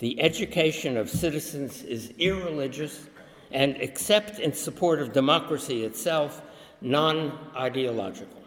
The 0.00 0.20
education 0.20 0.96
of 0.96 1.08
citizens 1.08 1.84
is 1.84 2.12
irreligious 2.18 3.06
and, 3.52 3.76
except 3.76 4.40
in 4.40 4.52
support 4.52 5.00
of 5.00 5.12
democracy 5.12 5.84
itself, 5.84 6.42
non 6.80 7.38
ideological. 7.54 8.42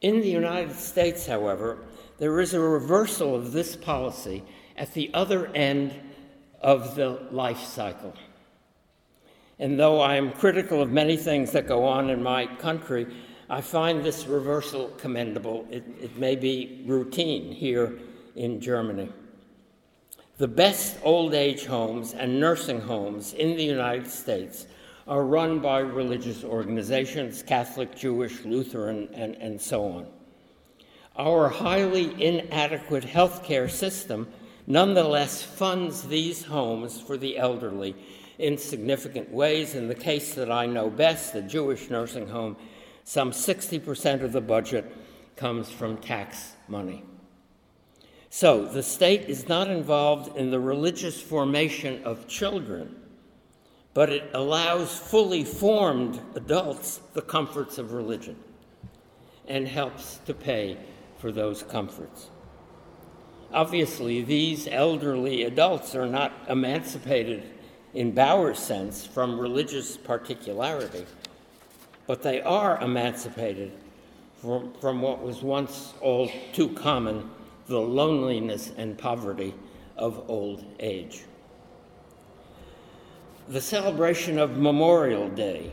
In 0.00 0.20
the 0.20 0.30
United 0.30 0.76
States, 0.76 1.26
however, 1.26 1.78
there 2.22 2.40
is 2.40 2.54
a 2.54 2.60
reversal 2.60 3.34
of 3.34 3.50
this 3.50 3.74
policy 3.74 4.44
at 4.76 4.94
the 4.94 5.10
other 5.12 5.48
end 5.56 5.92
of 6.60 6.94
the 6.94 7.08
life 7.32 7.58
cycle. 7.58 8.14
And 9.58 9.76
though 9.76 10.00
I 10.00 10.14
am 10.14 10.30
critical 10.30 10.80
of 10.80 10.88
many 10.88 11.16
things 11.16 11.50
that 11.50 11.66
go 11.66 11.84
on 11.84 12.10
in 12.10 12.22
my 12.22 12.46
country, 12.46 13.12
I 13.50 13.60
find 13.60 14.04
this 14.04 14.28
reversal 14.28 14.90
commendable. 14.98 15.66
It, 15.68 15.82
it 16.00 16.16
may 16.16 16.36
be 16.36 16.84
routine 16.86 17.50
here 17.50 17.98
in 18.36 18.60
Germany. 18.60 19.08
The 20.38 20.46
best 20.46 20.98
old 21.02 21.34
age 21.34 21.64
homes 21.64 22.14
and 22.14 22.38
nursing 22.38 22.82
homes 22.82 23.32
in 23.32 23.56
the 23.56 23.64
United 23.64 24.06
States 24.06 24.68
are 25.08 25.24
run 25.24 25.58
by 25.58 25.80
religious 25.80 26.44
organizations 26.44 27.42
Catholic, 27.42 27.96
Jewish, 27.96 28.44
Lutheran, 28.44 29.08
and, 29.12 29.34
and 29.34 29.60
so 29.60 29.84
on. 29.88 30.21
Our 31.16 31.50
highly 31.50 32.24
inadequate 32.24 33.04
healthcare 33.04 33.70
system 33.70 34.28
nonetheless 34.66 35.42
funds 35.42 36.04
these 36.04 36.44
homes 36.44 37.00
for 37.00 37.18
the 37.18 37.36
elderly 37.36 37.94
in 38.38 38.56
significant 38.56 39.30
ways. 39.30 39.74
In 39.74 39.88
the 39.88 39.94
case 39.94 40.34
that 40.34 40.50
I 40.50 40.64
know 40.66 40.88
best, 40.88 41.34
the 41.34 41.42
Jewish 41.42 41.90
nursing 41.90 42.28
home, 42.28 42.56
some 43.04 43.30
60% 43.30 44.22
of 44.22 44.32
the 44.32 44.40
budget 44.40 44.90
comes 45.36 45.68
from 45.68 45.98
tax 45.98 46.52
money. 46.66 47.04
So 48.30 48.64
the 48.64 48.82
state 48.82 49.28
is 49.28 49.48
not 49.48 49.68
involved 49.68 50.36
in 50.38 50.50
the 50.50 50.60
religious 50.60 51.20
formation 51.20 52.02
of 52.04 52.26
children, 52.26 52.96
but 53.92 54.08
it 54.08 54.30
allows 54.32 54.98
fully 54.98 55.44
formed 55.44 56.18
adults 56.34 57.00
the 57.12 57.20
comforts 57.20 57.76
of 57.76 57.92
religion 57.92 58.36
and 59.46 59.68
helps 59.68 60.18
to 60.24 60.32
pay 60.32 60.78
for 61.22 61.30
those 61.30 61.62
comforts. 61.62 62.30
Obviously, 63.52 64.22
these 64.22 64.66
elderly 64.66 65.44
adults 65.44 65.94
are 65.94 66.08
not 66.08 66.32
emancipated 66.48 67.44
in 67.94 68.10
Bauer's 68.10 68.58
sense, 68.58 69.06
from 69.06 69.38
religious 69.38 69.96
particularity, 69.96 71.06
but 72.08 72.22
they 72.22 72.40
are 72.42 72.80
emancipated 72.82 73.70
from, 74.40 74.74
from 74.80 75.00
what 75.00 75.22
was 75.22 75.42
once 75.42 75.94
all 76.00 76.28
too 76.52 76.70
common 76.70 77.30
the 77.68 77.78
loneliness 77.78 78.72
and 78.76 78.98
poverty 78.98 79.54
of 79.96 80.28
old 80.28 80.64
age. 80.80 81.22
The 83.48 83.60
celebration 83.60 84.40
of 84.40 84.56
Memorial 84.56 85.28
Day, 85.28 85.70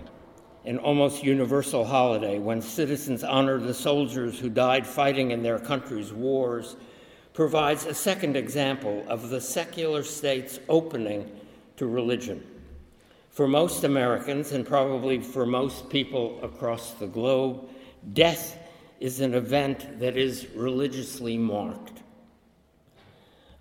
an 0.66 0.78
almost 0.78 1.24
universal 1.24 1.86
holiday 1.86 2.38
when 2.40 2.62
citizens 2.62 3.24
honor 3.24 3.58
the 3.58 3.74
soldiers 3.74 4.38
who 4.40 4.50
died 4.50 4.86
fighting 4.86 5.32
in 5.32 5.42
their 5.42 5.60
country's 5.60 6.12
wars, 6.12 6.76
provides 7.34 7.86
a 7.86 7.94
second 7.94 8.36
example 8.36 9.04
of 9.08 9.30
the 9.30 9.40
secular 9.40 10.04
state's 10.04 10.60
opening 10.68 11.30
to 11.78 11.88
religion. 11.88 12.44
For 13.30 13.48
most 13.48 13.86
Americans, 13.86 14.52
and 14.52 14.66
probably 14.66 15.22
for 15.22 15.46
most 15.46 15.90
people 15.90 16.40
across 16.44 16.92
the 16.94 17.08
globe, 17.08 17.70
death 18.14 18.58
is 19.00 19.22
an 19.22 19.34
event 19.34 20.00
that 20.00 20.18
is 20.18 20.48
religiously 20.54 21.38
marked. 21.38 22.02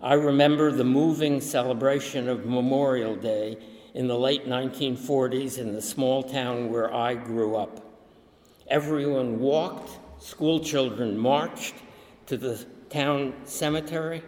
I 0.01 0.13
remember 0.13 0.71
the 0.71 0.83
moving 0.83 1.39
celebration 1.39 2.27
of 2.27 2.45
Memorial 2.45 3.15
Day 3.15 3.57
in 3.93 4.07
the 4.07 4.17
late 4.17 4.47
1940s 4.47 5.57
in 5.57 5.73
the 5.73 5.81
small 5.81 6.23
town 6.23 6.71
where 6.71 6.93
I 6.93 7.15
grew 7.15 7.55
up. 7.55 7.85
Everyone 8.67 9.39
walked, 9.39 9.91
school 10.21 10.59
children 10.59 11.17
marched 11.17 11.75
to 12.27 12.37
the 12.37 12.63
town 12.89 13.33
cemetery, 13.45 14.21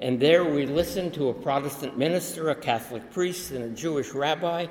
and 0.00 0.20
there 0.20 0.44
we 0.44 0.66
listened 0.66 1.14
to 1.14 1.28
a 1.28 1.34
Protestant 1.34 1.96
minister, 1.96 2.50
a 2.50 2.54
Catholic 2.54 3.10
priest, 3.10 3.52
and 3.52 3.64
a 3.64 3.70
Jewish 3.70 4.12
rabbi. 4.12 4.66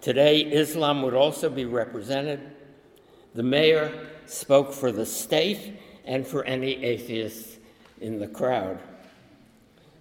Today, 0.00 0.40
Islam 0.42 1.02
would 1.02 1.14
also 1.14 1.50
be 1.50 1.64
represented. 1.64 2.40
The 3.34 3.42
mayor 3.42 4.06
spoke 4.26 4.72
for 4.72 4.92
the 4.92 5.06
state 5.06 5.80
and 6.04 6.26
for 6.26 6.44
any 6.44 6.84
atheists 6.84 7.58
in 8.00 8.18
the 8.20 8.28
crowd. 8.28 8.78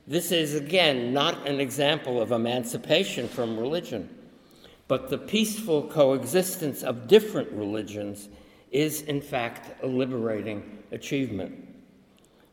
This 0.08 0.32
is, 0.32 0.56
again, 0.56 1.14
not 1.14 1.46
an 1.46 1.60
example 1.60 2.22
of 2.22 2.32
emancipation 2.32 3.28
from 3.28 3.60
religion, 3.60 4.08
but 4.88 5.10
the 5.10 5.18
peaceful 5.18 5.84
coexistence 5.84 6.82
of 6.82 7.10
different 7.10 7.52
religions 7.52 8.30
is, 8.72 9.02
in 9.02 9.20
fact, 9.20 9.84
a 9.84 9.88
liberating 9.88 10.82
achievement. 10.94 11.68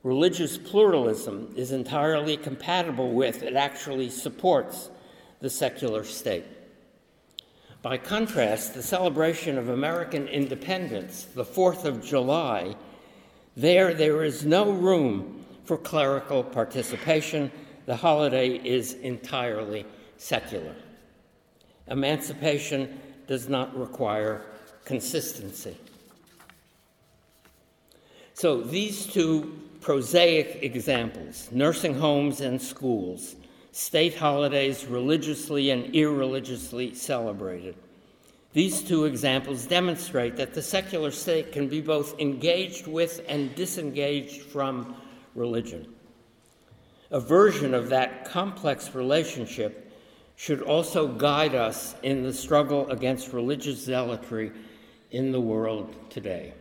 Religious 0.02 0.58
pluralism 0.58 1.54
is 1.56 1.70
entirely 1.70 2.36
compatible 2.36 3.12
with, 3.12 3.44
it 3.44 3.54
actually 3.54 4.10
supports 4.10 4.90
the 5.40 5.48
secular 5.48 6.02
state. 6.02 6.44
By 7.82 7.98
contrast, 7.98 8.74
the 8.74 8.82
celebration 8.82 9.58
of 9.58 9.68
American 9.68 10.26
independence, 10.26 11.24
the 11.34 11.44
4th 11.44 11.84
of 11.84 12.04
July, 12.04 12.74
there 13.56 13.94
there 13.94 14.24
is 14.24 14.44
no 14.44 14.72
room 14.72 15.43
for 15.64 15.76
clerical 15.76 16.42
participation. 16.42 17.50
The 17.86 17.96
holiday 17.96 18.48
is 18.48 18.94
entirely 18.94 19.84
secular. 20.16 20.74
Emancipation 21.88 23.00
does 23.26 23.48
not 23.48 23.76
require 23.78 24.42
consistency. 24.84 25.76
So, 28.34 28.60
these 28.60 29.06
two 29.06 29.60
prosaic 29.80 30.62
examples 30.62 31.48
nursing 31.52 31.94
homes 31.94 32.40
and 32.40 32.60
schools, 32.60 33.36
state 33.72 34.16
holidays 34.16 34.86
religiously 34.86 35.70
and 35.70 35.94
irreligiously 35.94 36.94
celebrated. 36.94 37.76
These 38.54 38.82
two 38.82 39.04
examples 39.04 39.66
demonstrate 39.66 40.36
that 40.36 40.54
the 40.54 40.62
secular 40.62 41.10
state 41.10 41.52
can 41.52 41.68
be 41.68 41.80
both 41.80 42.18
engaged 42.20 42.86
with 42.86 43.20
and 43.28 43.54
disengaged 43.54 44.42
from 44.42 44.96
religion. 45.34 45.86
A 47.10 47.20
version 47.20 47.74
of 47.74 47.88
that 47.90 48.24
complex 48.24 48.94
relationship 48.94 49.92
should 50.36 50.62
also 50.62 51.06
guide 51.06 51.54
us 51.54 51.94
in 52.02 52.22
the 52.22 52.32
struggle 52.32 52.90
against 52.90 53.32
religious 53.32 53.78
zealotry 53.78 54.52
in 55.10 55.30
the 55.30 55.40
world 55.40 55.94
today. 56.10 56.52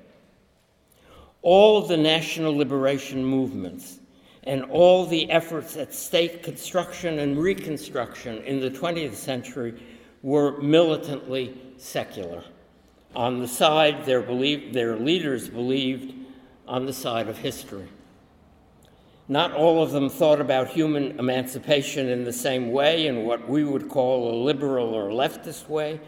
All 1.42 1.82
the 1.82 1.98
national 1.98 2.56
liberation 2.56 3.26
movements 3.26 4.00
and 4.44 4.64
all 4.66 5.06
the 5.06 5.30
efforts 5.32 5.76
at 5.78 5.94
state 5.94 6.44
construction 6.44 7.20
and 7.20 7.38
reconstruction 7.38 8.44
in 8.44 8.60
the 8.60 8.70
20th 8.70 9.16
century 9.16 9.82
were 10.22 10.62
militantly 10.62 11.58
secular. 11.78 12.44
On 13.16 13.40
the 13.40 13.48
side 13.48 14.06
their, 14.06 14.22
believe, 14.22 14.74
their 14.74 14.98
leaders 14.98 15.50
believed, 15.50 16.14
on 16.68 16.86
the 16.86 16.94
side 16.94 17.28
of 17.28 17.38
history. 17.38 17.88
Not 19.30 19.54
all 19.54 19.82
of 19.82 19.92
them 19.92 20.10
thought 20.10 20.42
about 20.42 20.68
human 20.68 21.18
emancipation 21.18 22.10
in 22.10 22.26
the 22.26 22.34
same 22.34 22.72
way, 22.72 23.08
in 23.08 23.24
what 23.24 23.48
we 23.48 23.64
would 23.64 23.88
call 23.88 24.30
a 24.30 24.36
liberal 24.44 24.94
or 24.94 25.10
leftist 25.10 25.70
way. 25.70 26.02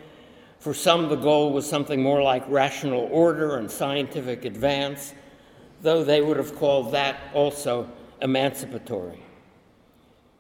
For 0.59 0.73
some, 0.73 1.07
the 1.07 1.15
goal 1.15 1.53
was 1.53 1.69
something 1.69 2.01
more 2.01 2.21
like 2.21 2.43
rational 2.49 3.07
order 3.11 3.57
and 3.57 3.71
scientific 3.71 4.43
advance, 4.43 5.13
though 5.81 6.03
they 6.03 6.21
would 6.21 6.37
have 6.37 6.55
called 6.55 6.91
that 6.91 7.17
also 7.33 7.89
emancipatory. 8.21 9.21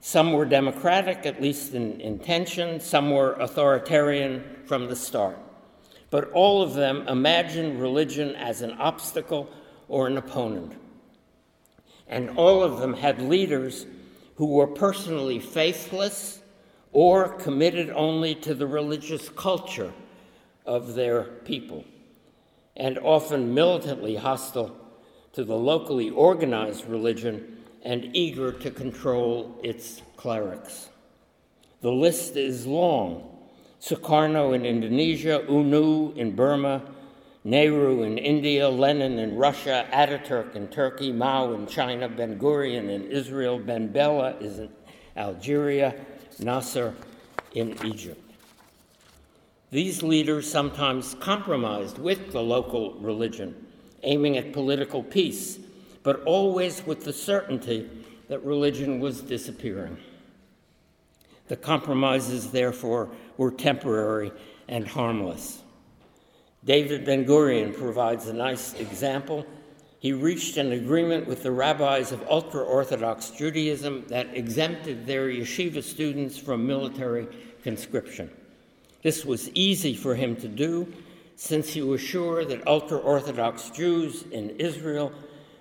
Some 0.01 0.33
were 0.33 0.45
democratic, 0.45 1.25
at 1.25 1.41
least 1.41 1.73
in 1.73 2.01
intention, 2.01 2.79
some 2.81 3.09
were 3.09 3.33
authoritarian 3.33 4.43
from 4.65 4.87
the 4.87 4.95
start. 4.95 5.37
But 6.09 6.29
all 6.31 6.61
of 6.61 6.73
them 6.73 7.07
imagined 7.07 7.81
religion 7.81 8.35
as 8.35 8.61
an 8.61 8.73
obstacle 8.73 9.49
or 9.87 10.07
an 10.07 10.17
opponent 10.17 10.73
and 12.07 12.29
all 12.37 12.61
of 12.61 12.79
them 12.79 12.93
had 12.93 13.21
leaders 13.21 13.85
who 14.35 14.45
were 14.45 14.67
personally 14.67 15.39
faithless 15.39 16.39
or 16.91 17.29
committed 17.29 17.89
only 17.91 18.35
to 18.35 18.53
the 18.53 18.67
religious 18.67 19.29
culture 19.29 19.91
of 20.65 20.95
their 20.95 21.23
people, 21.23 21.83
and 22.75 22.97
often 22.99 23.53
militantly 23.53 24.15
hostile 24.15 24.75
to 25.33 25.43
the 25.43 25.55
locally 25.55 26.09
organized 26.09 26.85
religion 26.87 27.57
and 27.83 28.15
eager 28.15 28.51
to 28.51 28.71
control 28.71 29.59
its 29.63 30.01
clerics. 30.15 30.89
The 31.81 31.91
list 31.91 32.35
is 32.35 32.65
long. 32.65 33.31
Sukarno 33.79 34.55
in 34.55 34.65
Indonesia, 34.65 35.45
U 35.47 35.63
Nu 35.63 36.13
in 36.15 36.35
Burma, 36.35 36.81
Nehru 37.45 38.01
in 38.01 38.17
India, 38.17 38.67
Lenin 38.67 39.19
in 39.19 39.37
Russia, 39.37 39.87
Ataturk 39.93 40.55
in 40.55 40.67
Turkey, 40.67 41.11
Mao 41.11 41.53
in 41.53 41.67
China, 41.67 42.09
Ben 42.09 42.39
Gurion 42.39 42.89
in 42.89 43.03
Israel, 43.11 43.59
Ben 43.59 43.87
Bella 43.87 44.35
is 44.41 44.57
in 44.57 44.69
Algeria, 45.15 45.93
Nasser 46.39 46.95
in 47.53 47.77
Egypt. 47.85 48.19
These 49.69 50.01
leaders 50.01 50.49
sometimes 50.49 51.15
compromised 51.19 51.99
with 51.99 52.31
the 52.31 52.41
local 52.41 52.95
religion, 52.95 53.67
aiming 54.01 54.37
at 54.37 54.51
political 54.51 55.03
peace, 55.03 55.59
but 56.01 56.23
always 56.23 56.83
with 56.87 57.05
the 57.05 57.13
certainty 57.13 57.87
that 58.27 58.43
religion 58.43 58.99
was 58.99 59.21
disappearing. 59.21 59.97
The 61.47 61.57
compromises, 61.57 62.49
therefore, 62.49 63.09
were 63.37 63.51
temporary 63.51 64.31
and 64.67 64.87
harmless. 64.87 65.61
David 66.65 67.05
Ben 67.05 67.25
Gurion 67.25 67.77
provides 67.77 68.27
a 68.27 68.33
nice 68.33 68.73
example. 68.73 69.45
He 69.99 70.13
reached 70.13 70.57
an 70.57 70.71
agreement 70.71 71.27
with 71.27 71.43
the 71.43 71.51
rabbis 71.51 72.11
of 72.11 72.27
ultra 72.27 72.63
Orthodox 72.63 73.29
Judaism 73.29 74.05
that 74.07 74.35
exempted 74.35 75.05
their 75.05 75.27
yeshiva 75.27 75.83
students 75.83 76.39
from 76.39 76.65
military 76.65 77.27
conscription. 77.61 78.31
This 79.03 79.23
was 79.23 79.51
easy 79.51 79.95
for 79.95 80.15
him 80.15 80.35
to 80.37 80.47
do 80.47 80.91
since 81.35 81.71
he 81.71 81.83
was 81.83 82.01
sure 82.01 82.43
that 82.45 82.67
ultra 82.67 82.97
Orthodox 82.97 83.69
Jews 83.69 84.23
in 84.31 84.49
Israel 84.51 85.11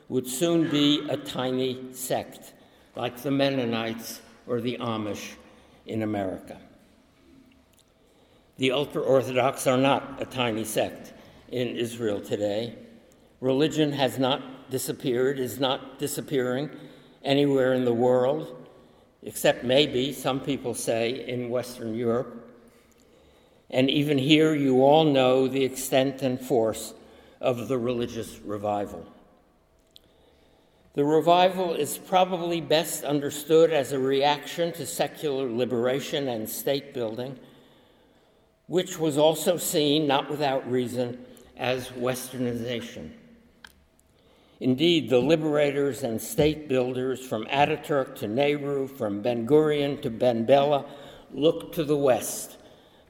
would 0.09 0.27
soon 0.27 0.71
be 0.71 1.07
a 1.11 1.19
tiny 1.19 1.93
sect, 1.93 2.55
like 2.97 3.19
the 3.19 3.31
Mennonites 3.31 4.23
or 4.47 4.63
the 4.63 4.79
Amish 4.79 5.35
in 5.85 6.03
America. 6.03 6.59
The 8.57 8.71
ultra 8.71 9.03
Orthodox 9.03 9.67
are 9.67 9.77
not 9.77 10.23
a 10.23 10.25
tiny 10.25 10.65
sect 10.65 11.13
in 11.49 11.77
Israel 11.77 12.21
today. 12.21 12.77
Religion 13.41 13.93
has 13.93 14.19
not 14.19 14.71
disappeared, 14.71 15.39
is 15.41 15.59
not 15.59 15.99
disappearing 15.99 16.71
anywhere 17.25 17.75
in 17.75 17.85
the 17.85 17.93
world, 17.93 18.69
except 19.23 19.65
maybe, 19.65 20.13
some 20.13 20.41
people 20.41 20.75
say, 20.75 21.27
in 21.29 21.51
Western 21.51 21.95
Europe. 21.95 22.49
And 23.71 23.91
even 23.91 24.19
here, 24.19 24.55
you 24.55 24.83
all 24.83 25.05
know 25.05 25.49
the 25.49 25.65
extent 25.65 26.23
and 26.23 26.41
force 26.41 26.95
of 27.41 27.67
the 27.67 27.79
religious 27.79 28.39
revival. 28.39 29.05
The 30.95 31.05
revival 31.05 31.75
is 31.75 31.99
probably 31.99 32.61
best 32.61 33.03
understood 33.03 33.73
as 33.73 33.91
a 33.91 33.99
reaction 33.99 34.73
to 34.75 34.87
secular 34.87 35.51
liberation 35.51 36.29
and 36.29 36.49
state 36.49 36.95
building, 36.95 37.37
which 38.67 38.99
was 38.99 39.19
also 39.19 39.57
seen, 39.57 40.07
not 40.07 40.31
without 40.31 40.71
reason, 40.71 41.25
as 41.57 41.89
westernization. 41.91 43.11
Indeed, 44.61 45.11
the 45.11 45.19
liberators 45.19 46.03
and 46.03 46.21
state 46.21 46.69
builders 46.69 47.25
from 47.27 47.45
Ataturk 47.47 48.15
to 48.17 48.29
Nehru, 48.29 48.87
from 48.87 49.21
Ben 49.21 49.47
Gurion 49.47 50.01
to 50.03 50.11
Ben 50.11 50.45
Bella, 50.47 50.87
looked 51.33 51.75
to 51.75 51.85
the 51.85 51.97
West, 51.97 52.57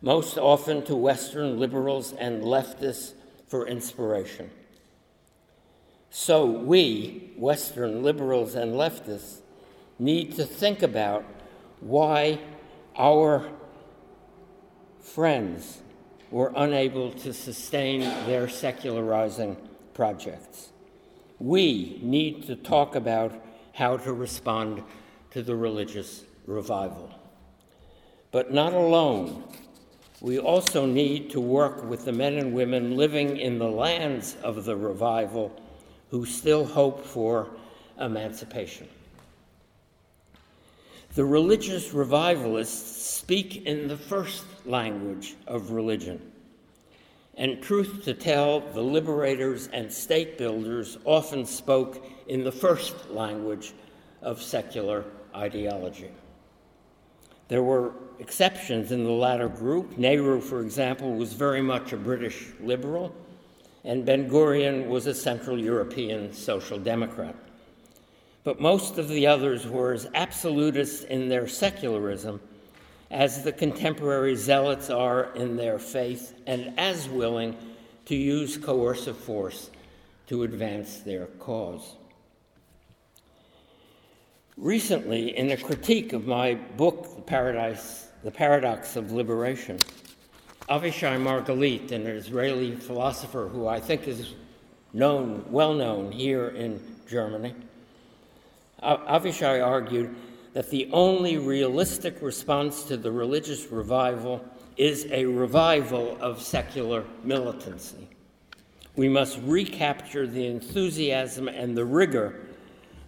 most 0.03 0.37
often 0.39 0.85
to 0.85 0.97
Western 0.97 1.59
liberals 1.59 2.13
and 2.13 2.43
leftists, 2.43 3.13
for 3.47 3.69
inspiration. 3.69 4.51
So 6.11 6.45
we, 6.45 7.33
Western 7.37 8.03
liberals 8.03 8.55
and 8.55 8.73
leftists, 8.73 9.43
need 9.99 10.35
to 10.35 10.45
think 10.45 10.83
about 10.83 11.25
why 11.79 12.41
our 12.97 13.49
friends 15.05 15.83
were 16.31 16.53
unable 16.57 17.13
to 17.13 17.33
sustain 17.33 18.01
their 18.27 18.49
secularizing 18.49 19.57
projects. 19.93 20.71
We 21.39 22.01
need 22.03 22.47
to 22.47 22.57
talk 22.57 22.97
about 22.97 23.33
how 23.75 23.99
to 23.99 24.13
respond 24.13 24.83
to 25.31 25.43
the 25.43 25.55
religious 25.55 26.25
revival. 26.47 27.11
But 28.33 28.53
not 28.53 28.73
alone. 28.73 29.45
We 30.21 30.39
also 30.39 30.87
need 30.87 31.31
to 31.31 31.41
work 31.41 31.85
with 31.85 32.05
the 32.05 32.13
men 32.13 32.35
and 32.35 32.55
women 32.55 32.97
living 32.97 33.37
in 33.37 33.59
the 33.59 33.69
lands 33.69 34.37
of 34.43 34.65
the 34.65 34.77
revival 34.77 35.53
who 36.11 36.25
still 36.25 36.65
hope 36.65 37.05
for 37.05 37.51
emancipation. 38.01 38.89
The 41.15 41.25
religious 41.25 41.93
revivalists 41.93 43.15
speak 43.15 43.67
in 43.67 43.87
the 43.87 43.97
first 43.97 44.45
language 44.65 45.35
of 45.47 45.71
religion. 45.71 46.21
And 47.37 47.63
truth 47.63 48.05
to 48.05 48.15
tell, 48.15 48.61
the 48.61 48.83
liberators 48.83 49.69
and 49.73 49.93
state 49.93 50.39
builders 50.39 50.99
often 51.05 51.45
spoke 51.45 52.07
in 52.29 52.45
the 52.45 52.53
first 52.53 53.11
language 53.11 53.73
of 54.23 54.41
secular 54.41 55.05
ideology. 55.35 56.11
There 57.49 57.63
were 57.63 57.93
exceptions 58.19 58.93
in 58.93 59.05
the 59.05 59.11
latter 59.11 59.49
group. 59.49 59.99
Nehru, 59.99 60.41
for 60.41 60.61
example, 60.61 61.15
was 61.15 61.33
very 61.33 61.61
much 61.61 61.93
a 61.93 61.97
British 61.97 62.47
liberal 62.61 63.15
and 63.85 64.07
Ben 64.07 64.29
Gurion 64.29 64.89
was 64.89 65.07
a 65.07 65.15
Central 65.15 65.59
European 65.59 66.33
social 66.33 66.79
democrat. 66.79 67.37
But 68.43 68.61
most 68.61 68.99
of 68.99 69.09
the 69.09 69.27
others 69.27 69.67
were 69.67 69.93
as 69.93 70.09
absolutist 70.15 71.05
in 71.05 71.29
their 71.29 71.47
secularism 71.47 72.41
as 73.15 73.45
the 73.45 73.53
contemporary 73.53 74.35
zealots 74.35 74.91
are 74.91 75.33
in 75.37 75.57
their 75.57 75.79
faith 75.79 76.35
and 76.49 76.75
as 76.77 77.09
willing 77.09 77.57
to 78.05 78.17
use 78.17 78.57
coercive 78.57 79.17
force 79.17 79.71
to 80.27 80.43
advance 80.43 80.99
their 80.99 81.27
cause. 81.39 81.95
Recently, 84.57 85.37
in 85.37 85.53
a 85.53 85.57
critique 85.57 86.13
of 86.13 86.27
my 86.27 86.55
book, 86.55 87.15
The, 87.15 87.23
Paradise, 87.23 88.09
the 88.25 88.33
Paradox 88.33 88.97
of 88.97 89.13
Liberation, 89.13 89.79
Avishai 90.69 91.17
Margalit, 91.17 91.93
an 91.93 92.09
Israeli 92.09 92.75
philosopher 92.75 93.49
who 93.49 93.69
I 93.69 93.79
think 93.79 94.09
is 94.09 94.35
known, 94.93 95.45
well 95.51 95.73
known 95.73 96.11
here 96.11 96.49
in 96.49 96.81
Germany, 97.09 97.55
Avishai 98.83 99.65
argued 99.65 100.15
that 100.55 100.71
the 100.71 100.89
only 100.93 101.37
realistic 101.37 102.23
response 102.23 102.85
to 102.85 102.97
the 102.97 103.13
religious 103.13 103.71
revival 103.71 104.45
is 104.77 105.07
a 105.11 105.27
revival 105.27 106.17
of 106.21 106.41
secular 106.41 107.05
militancy. 107.23 108.09
We 108.97 109.09
must 109.09 109.39
recapture 109.45 110.27
the 110.27 110.47
enthusiasm 110.47 111.49
and 111.49 111.77
the 111.77 111.85
rigor 111.85 112.41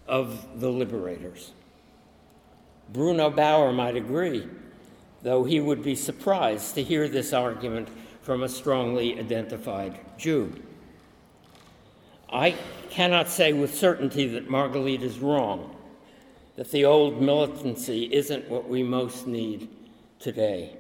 of 0.07 0.61
the 0.61 0.71
liberators. 0.71 1.53
Bruno 2.93 3.31
Bauer 3.31 3.73
might 3.73 3.97
agree 3.97 4.47
though 5.27 5.43
he 5.43 5.59
would 5.59 5.83
be 5.83 5.97
surprised 5.97 6.77
to 6.77 6.85
hear 6.85 7.09
this 7.09 7.33
argument 7.33 7.89
from 8.23 8.45
a 8.45 8.49
strongly 8.49 9.19
identified 9.19 9.99
Jew. 10.17 10.53
I 12.33 12.55
cannot 12.91 13.29
say 13.29 13.53
with 13.53 13.75
certainty 13.75 14.29
that 14.29 14.49
Margalit 14.49 15.03
is 15.03 15.19
wrong, 15.19 15.76
that 16.57 16.71
the 16.71 16.85
old 16.85 17.21
militancy 17.21 18.05
isn't 18.13 18.49
what 18.49 18.69
we 18.69 18.83
most 18.83 19.27
need 19.27 19.69
today. 20.19 20.77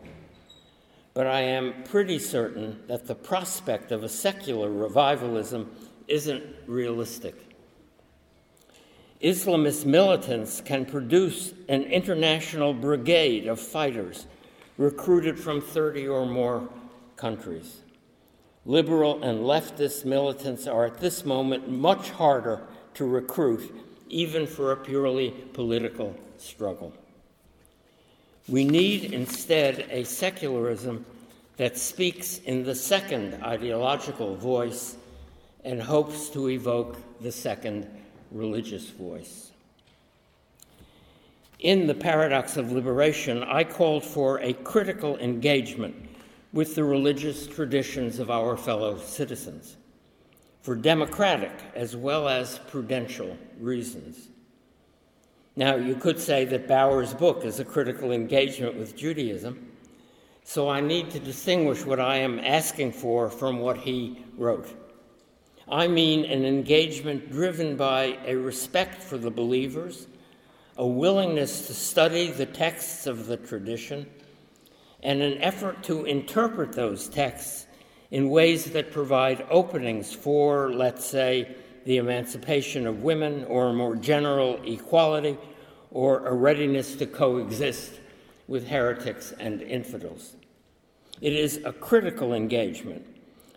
But 1.14 1.26
I 1.26 1.40
am 1.40 1.84
pretty 1.84 2.18
certain 2.18 2.82
that 2.88 3.06
the 3.06 3.14
prospect 3.14 3.92
of 3.92 4.02
a 4.02 4.08
secular 4.08 4.70
revivalism 4.70 5.70
isn't 6.08 6.44
realistic. 6.66 7.34
Islamist 9.22 9.86
militants 9.86 10.60
can 10.60 10.84
produce 10.84 11.52
an 11.68 11.82
international 11.84 12.74
brigade 12.74 13.46
of 13.46 13.58
fighters 13.58 14.26
recruited 14.76 15.38
from 15.40 15.60
30 15.62 16.06
or 16.06 16.26
more 16.26 16.68
countries. 17.16 17.80
Liberal 18.66 19.22
and 19.22 19.40
leftist 19.40 20.04
militants 20.04 20.66
are 20.66 20.84
at 20.84 20.98
this 20.98 21.24
moment 21.24 21.70
much 21.70 22.10
harder 22.10 22.60
to 22.94 23.06
recruit, 23.06 23.74
even 24.09 24.46
for 24.46 24.72
a 24.72 24.76
purely 24.76 25.30
political 25.52 26.14
struggle. 26.38 26.92
We 28.48 28.64
need 28.64 29.12
instead 29.12 29.86
a 29.90 30.04
secularism 30.04 31.04
that 31.57 31.78
speaks 31.78 32.38
in 32.38 32.64
the 32.64 32.74
second 32.74 33.42
ideological 33.42 34.36
voice 34.36 34.96
and 35.64 35.82
hopes 35.82 36.28
to 36.30 36.48
evoke 36.50 36.96
the 37.20 37.32
second 37.32 37.88
religious 38.30 38.88
voice. 38.90 39.50
In 41.59 41.86
the 41.86 41.94
Paradox 41.94 42.57
of 42.57 42.70
Liberation, 42.70 43.42
I 43.42 43.64
called 43.64 44.04
for 44.04 44.38
a 44.40 44.52
critical 44.52 45.16
engagement 45.18 45.96
with 46.52 46.74
the 46.74 46.84
religious 46.84 47.46
traditions 47.46 48.18
of 48.18 48.30
our 48.30 48.57
fellow 48.57 48.98
citizens 48.98 49.76
for 50.66 50.74
democratic 50.74 51.52
as 51.76 51.94
well 51.94 52.28
as 52.28 52.58
prudential 52.66 53.38
reasons. 53.60 54.30
Now, 55.54 55.76
you 55.76 55.94
could 55.94 56.18
say 56.18 56.44
that 56.46 56.66
Bauer's 56.66 57.14
book 57.14 57.44
is 57.44 57.60
a 57.60 57.64
critical 57.64 58.10
engagement 58.10 58.76
with 58.76 58.96
Judaism, 58.96 59.70
so 60.42 60.68
I 60.68 60.80
need 60.80 61.08
to 61.10 61.20
distinguish 61.20 61.86
what 61.86 62.00
I 62.00 62.16
am 62.16 62.40
asking 62.40 62.90
for 62.90 63.30
from 63.30 63.60
what 63.60 63.78
he 63.78 64.24
wrote. 64.36 64.68
I 65.68 65.86
mean 65.86 66.24
an 66.24 66.44
engagement 66.44 67.30
driven 67.30 67.76
by 67.76 68.18
a 68.26 68.34
respect 68.34 69.00
for 69.00 69.18
the 69.18 69.30
believers, 69.30 70.08
a 70.78 70.86
willingness 70.86 71.68
to 71.68 71.74
study 71.74 72.32
the 72.32 72.46
texts 72.46 73.06
of 73.06 73.26
the 73.26 73.36
tradition, 73.36 74.04
and 75.04 75.22
an 75.22 75.40
effort 75.40 75.84
to 75.84 76.06
interpret 76.06 76.72
those 76.72 77.08
texts 77.08 77.65
in 78.16 78.30
ways 78.30 78.64
that 78.64 78.90
provide 78.92 79.46
openings 79.50 80.10
for, 80.10 80.72
let's 80.72 81.04
say, 81.04 81.54
the 81.84 81.98
emancipation 81.98 82.86
of 82.86 83.02
women 83.02 83.44
or 83.44 83.74
more 83.74 83.94
general 83.94 84.58
equality 84.64 85.36
or 85.90 86.26
a 86.26 86.32
readiness 86.32 86.96
to 86.96 87.04
coexist 87.04 88.00
with 88.48 88.68
heretics 88.68 89.34
and 89.38 89.60
infidels. 89.60 90.32
It 91.20 91.34
is 91.34 91.60
a 91.66 91.74
critical 91.74 92.32
engagement 92.32 93.04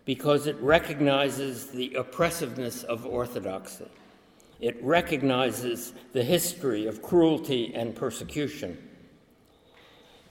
because 0.03 0.45
it 0.45 0.57
recognizes 0.57 1.67
the 1.67 1.93
oppressiveness 1.93 2.83
of 2.83 3.05
orthodoxy. 3.05 3.87
It 4.59 4.75
recognizes 4.83 5.93
the 6.11 6.25
history 6.25 6.85
of 6.85 7.01
cruelty 7.01 7.73
and 7.73 7.95
persecution. 7.95 8.77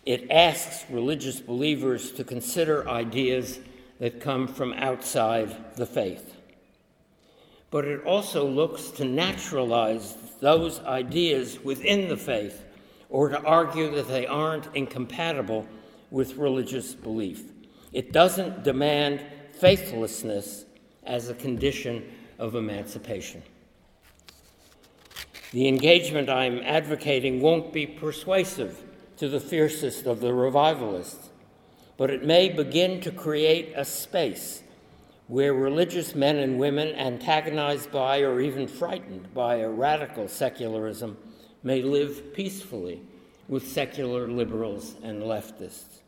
It 0.04 0.30
asks 0.30 0.84
religious 0.90 1.40
believers 1.40 2.12
to 2.12 2.24
consider 2.24 2.86
ideas 2.86 3.60
that 3.98 4.20
come 4.20 4.46
from 4.46 4.72
outside 4.74 5.74
the 5.76 5.86
faith. 5.86 6.34
But 7.70 7.84
it 7.84 8.04
also 8.04 8.46
looks 8.46 8.88
to 8.92 9.04
naturalize 9.04 10.16
those 10.40 10.80
ideas 10.80 11.58
within 11.62 12.08
the 12.08 12.16
faith 12.16 12.64
or 13.10 13.28
to 13.28 13.40
argue 13.42 13.90
that 13.90 14.08
they 14.08 14.26
aren't 14.26 14.74
incompatible 14.74 15.66
with 16.10 16.36
religious 16.36 16.94
belief. 16.94 17.42
It 17.92 18.12
doesn't 18.12 18.64
demand 18.64 19.22
faithlessness 19.52 20.64
as 21.04 21.28
a 21.28 21.34
condition 21.34 22.04
of 22.38 22.54
emancipation. 22.54 23.42
The 25.52 25.66
engagement 25.66 26.28
I'm 26.28 26.58
advocating 26.58 27.40
won't 27.40 27.72
be 27.72 27.86
persuasive 27.86 28.82
to 29.16 29.28
the 29.28 29.40
fiercest 29.40 30.06
of 30.06 30.20
the 30.20 30.32
revivalists, 30.32 31.27
but 31.98 32.10
it 32.10 32.24
may 32.24 32.48
begin 32.48 33.00
to 33.02 33.10
create 33.10 33.72
a 33.76 33.84
space 33.84 34.62
where 35.26 35.52
religious 35.52 36.14
men 36.14 36.36
and 36.36 36.58
women, 36.58 36.94
antagonized 36.94 37.92
by 37.92 38.20
or 38.20 38.40
even 38.40 38.66
frightened 38.66 39.34
by 39.34 39.56
a 39.56 39.68
radical 39.68 40.26
secularism, 40.26 41.18
may 41.62 41.82
live 41.82 42.32
peacefully 42.32 43.02
with 43.48 43.66
secular 43.66 44.28
liberals 44.28 44.94
and 45.02 45.22
leftists. 45.22 45.98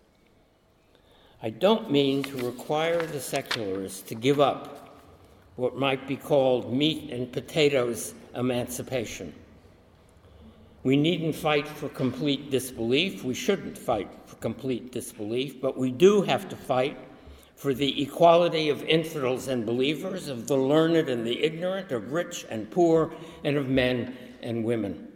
I 1.43 1.51
don't 1.51 1.91
mean 1.91 2.23
to 2.23 2.47
require 2.47 3.05
the 3.05 3.21
secularists 3.21 4.03
to 4.03 4.15
give 4.15 4.41
up 4.41 5.01
what 5.57 5.77
might 5.77 6.07
be 6.07 6.17
called 6.17 6.73
meat 6.73 7.11
and 7.11 7.31
potatoes 7.31 8.15
emancipation. 8.35 9.35
We 10.83 10.97
needn't 10.97 11.35
fight 11.35 11.69
for 11.69 11.89
complete 11.91 12.51
disbelief. 12.51 13.23
We 13.23 13.35
shouldn't 13.35 13.77
fight 13.77 14.09
for 14.27 14.37
complete 14.37 14.93
disbelief, 14.93 15.61
but 15.61 15.77
we 15.77 15.91
do 15.91 16.23
have 16.23 16.49
to 16.49 16.57
fight 16.57 16.97
for 17.55 17.75
the 17.75 18.03
equality 18.03 18.71
of 18.71 18.83
infidels 18.85 19.49
and 19.49 19.67
believers, 19.67 20.29
of 20.29 20.47
the 20.47 20.57
learned 20.57 21.11
and 21.11 21.27
the 21.27 21.45
ignorant, 21.45 21.93
of 21.93 22.13
rich 22.13 22.47
and 22.49 22.71
poor, 22.71 23.13
and 23.45 23.59
of 23.59 23.69
men 23.69 24.17
and 24.43 24.65
women. 24.65 25.09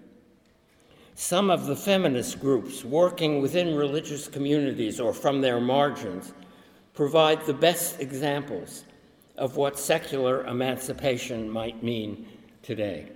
Some 1.14 1.48
of 1.48 1.66
the 1.66 1.76
feminist 1.76 2.40
groups 2.40 2.84
working 2.84 3.40
within 3.40 3.74
religious 3.74 4.28
communities 4.28 5.00
or 5.00 5.14
from 5.14 5.40
their 5.40 5.60
margins 5.60 6.34
provide 6.92 7.46
the 7.46 7.54
best 7.54 8.00
examples 8.00 8.84
of 9.38 9.56
what 9.56 9.78
secular 9.78 10.44
emancipation 10.46 11.48
might 11.48 11.82
mean 11.82 12.26
today. 12.62 13.08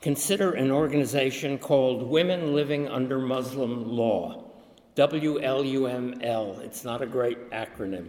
Consider 0.00 0.52
an 0.52 0.70
organization 0.70 1.58
called 1.58 2.08
Women 2.08 2.54
Living 2.54 2.86
Under 2.86 3.18
Muslim 3.18 3.88
Law. 3.88 4.44
WLUML. 4.94 6.60
It's 6.60 6.84
not 6.84 7.02
a 7.02 7.06
great 7.06 7.50
acronym. 7.50 8.06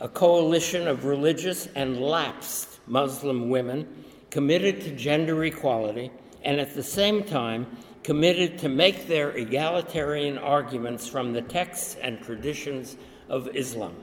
A 0.00 0.08
coalition 0.08 0.86
of 0.86 1.06
religious 1.06 1.68
and 1.74 1.98
lapsed 2.02 2.80
Muslim 2.86 3.48
women 3.48 4.04
committed 4.28 4.82
to 4.82 4.94
gender 4.94 5.42
equality 5.44 6.10
and 6.42 6.60
at 6.60 6.74
the 6.74 6.82
same 6.82 7.24
time 7.24 7.66
committed 8.02 8.58
to 8.58 8.68
make 8.68 9.06
their 9.06 9.30
egalitarian 9.30 10.36
arguments 10.36 11.08
from 11.08 11.32
the 11.32 11.40
texts 11.40 11.96
and 12.02 12.22
traditions 12.22 12.98
of 13.30 13.48
Islam. 13.56 13.96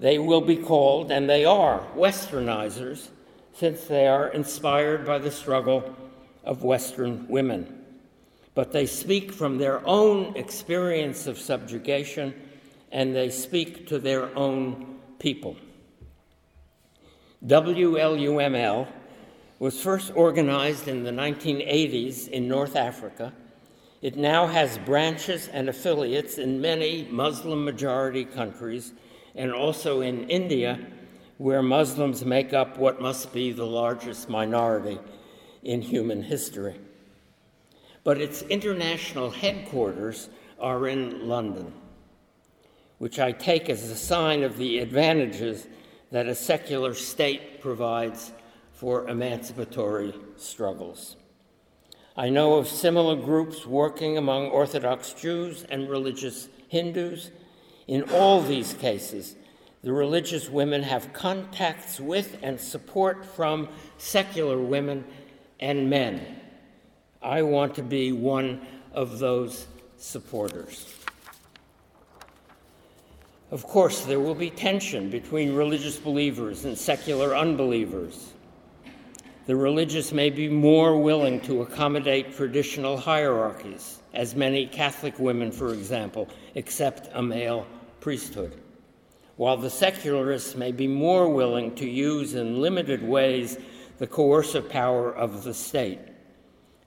They 0.00 0.18
will 0.18 0.40
be 0.40 0.56
called, 0.56 1.12
and 1.12 1.30
they 1.30 1.44
are, 1.44 1.86
westernizers, 1.94 3.10
since 3.54 3.84
they 3.84 4.06
are 4.06 4.28
inspired 4.28 5.04
by 5.04 5.18
the 5.18 5.30
struggle 5.30 5.94
of 6.44 6.62
Western 6.62 7.26
women 7.28 7.80
but 8.54 8.72
they 8.72 8.86
speak 8.86 9.32
from 9.32 9.58
their 9.58 9.80
own 9.86 10.36
experience 10.36 11.26
of 11.26 11.38
subjugation 11.38 12.34
and 12.92 13.14
they 13.14 13.30
speak 13.30 13.86
to 13.86 13.98
their 13.98 14.36
own 14.36 14.98
people. 15.18 15.56
WLUML 17.46 18.88
was 19.58 19.80
first 19.80 20.12
organized 20.14 20.88
in 20.88 21.04
the 21.04 21.10
1980s 21.10 22.28
in 22.28 22.48
North 22.48 22.76
Africa. 22.76 23.32
It 24.02 24.16
now 24.16 24.46
has 24.46 24.78
branches 24.78 25.48
and 25.48 25.68
affiliates 25.68 26.38
in 26.38 26.60
many 26.60 27.06
Muslim 27.10 27.64
majority 27.64 28.24
countries 28.24 28.92
and 29.34 29.52
also 29.52 30.00
in 30.00 30.28
India, 30.28 30.78
where 31.40 31.62
Muslims 31.62 32.24
make 32.24 32.52
up 32.52 32.76
what 32.76 33.00
must 33.00 33.32
be 33.32 33.50
the 33.50 33.64
largest 33.64 34.28
minority 34.28 34.98
in 35.62 35.80
human 35.80 36.22
history 36.22 36.76
but 38.04 38.20
its 38.20 38.42
international 38.42 39.30
headquarters 39.30 40.28
are 40.58 40.88
in 40.88 41.28
London, 41.28 41.72
which 42.98 43.18
I 43.18 43.32
take 43.32 43.68
as 43.68 43.90
a 43.90 43.96
sign 43.96 44.42
of 44.42 44.56
the 44.56 44.78
advantages 44.78 45.66
that 46.10 46.26
a 46.26 46.34
secular 46.34 46.94
state 46.94 47.60
provides 47.60 48.32
for 48.72 49.08
emancipatory 49.08 50.14
struggles. 50.36 51.16
I 52.16 52.30
know 52.30 52.54
of 52.54 52.68
similar 52.68 53.16
groups 53.16 53.66
working 53.66 54.18
among 54.18 54.46
Orthodox 54.48 55.12
Jews 55.12 55.64
and 55.70 55.88
religious 55.88 56.48
Hindus. 56.68 57.30
In 57.86 58.02
all 58.10 58.40
these 58.40 58.74
cases, 58.74 59.34
the 59.82 59.92
religious 59.92 60.48
women 60.48 60.82
have 60.82 61.12
contacts 61.12 61.98
with 61.98 62.38
and 62.42 62.60
support 62.60 63.24
from 63.24 63.68
secular 63.98 64.58
women 64.58 65.04
and 65.58 65.88
men 65.88 66.40
I 67.22 67.42
want 67.42 67.74
to 67.74 67.82
be 67.82 68.12
one 68.12 68.66
of 68.94 69.18
those 69.18 69.66
supporters. 69.98 70.86
Of 73.50 73.64
course, 73.64 74.04
there 74.04 74.20
will 74.20 74.34
be 74.34 74.48
tension 74.48 75.10
between 75.10 75.54
religious 75.54 75.98
believers 75.98 76.64
and 76.64 76.78
secular 76.78 77.36
unbelievers. 77.36 78.32
The 79.46 79.56
religious 79.56 80.12
may 80.12 80.30
be 80.30 80.48
more 80.48 80.98
willing 80.98 81.40
to 81.42 81.62
accommodate 81.62 82.36
traditional 82.36 82.96
hierarchies, 82.96 84.00
as 84.14 84.34
many 84.34 84.66
Catholic 84.66 85.18
women, 85.18 85.50
for 85.50 85.74
example, 85.74 86.28
accept 86.56 87.10
a 87.12 87.22
male 87.22 87.66
priesthood, 88.00 88.58
while 89.40 89.56
the 89.56 89.70
secularists 89.70 90.54
may 90.54 90.70
be 90.70 90.86
more 90.86 91.26
willing 91.26 91.74
to 91.74 91.88
use 91.88 92.34
in 92.34 92.60
limited 92.60 93.02
ways 93.02 93.56
the 93.96 94.06
coercive 94.06 94.68
power 94.68 95.16
of 95.16 95.44
the 95.44 95.54
state 95.54 95.98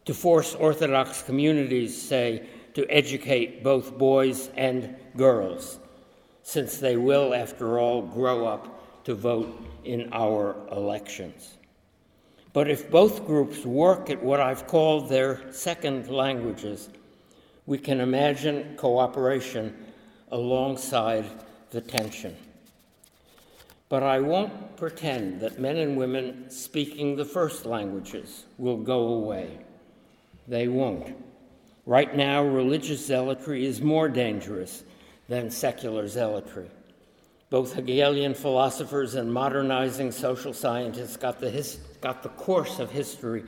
to 0.05 0.13
force 0.13 0.53
Orthodox 0.53 1.23
communities, 1.23 1.99
say, 1.99 2.45
to 2.75 2.85
educate 2.91 3.63
both 3.63 3.97
boys 3.97 4.51
and 4.55 4.95
girls, 5.17 5.79
since 6.43 6.77
they 6.77 6.95
will, 6.95 7.33
after 7.33 7.79
all, 7.79 8.03
grow 8.03 8.45
up 8.45 9.03
to 9.05 9.15
vote 9.15 9.59
in 9.83 10.13
our 10.13 10.55
elections. 10.71 11.57
But 12.53 12.69
if 12.69 12.91
both 12.91 13.25
groups 13.25 13.65
work 13.65 14.11
at 14.11 14.21
what 14.21 14.39
I've 14.39 14.67
called 14.67 15.09
their 15.09 15.51
second 15.51 16.07
languages, 16.07 16.89
we 17.65 17.79
can 17.79 17.99
imagine 17.99 18.75
cooperation 18.77 19.75
alongside 20.29 21.25
the 21.71 21.81
tension. 21.81 22.37
But 23.93 24.01
I 24.01 24.21
won't 24.21 24.75
pretend 24.75 25.39
that 25.41 25.59
men 25.59 25.77
and 25.77 25.95
women 25.95 26.49
speaking 26.49 27.15
the 27.15 27.25
first 27.25 27.63
languages 27.63 28.45
will 28.57 28.77
go 28.77 29.09
away. 29.09 29.59
They 30.47 30.67
won't. 30.67 31.15
Right 31.85 32.17
now, 32.17 32.43
religious 32.43 33.05
zealotry 33.05 33.67
is 33.67 33.83
more 33.83 34.09
dangerous 34.09 34.83
than 35.29 35.51
secular 35.51 36.07
zealotry. 36.07 36.71
Both 37.51 37.75
Hegelian 37.75 38.33
philosophers 38.33 39.13
and 39.13 39.31
modernizing 39.31 40.11
social 40.11 40.53
scientists 40.53 41.15
got 41.15 41.39
the, 41.39 41.51
his, 41.51 41.75
got 42.01 42.23
the 42.23 42.29
course 42.29 42.79
of 42.79 42.89
history 42.89 43.43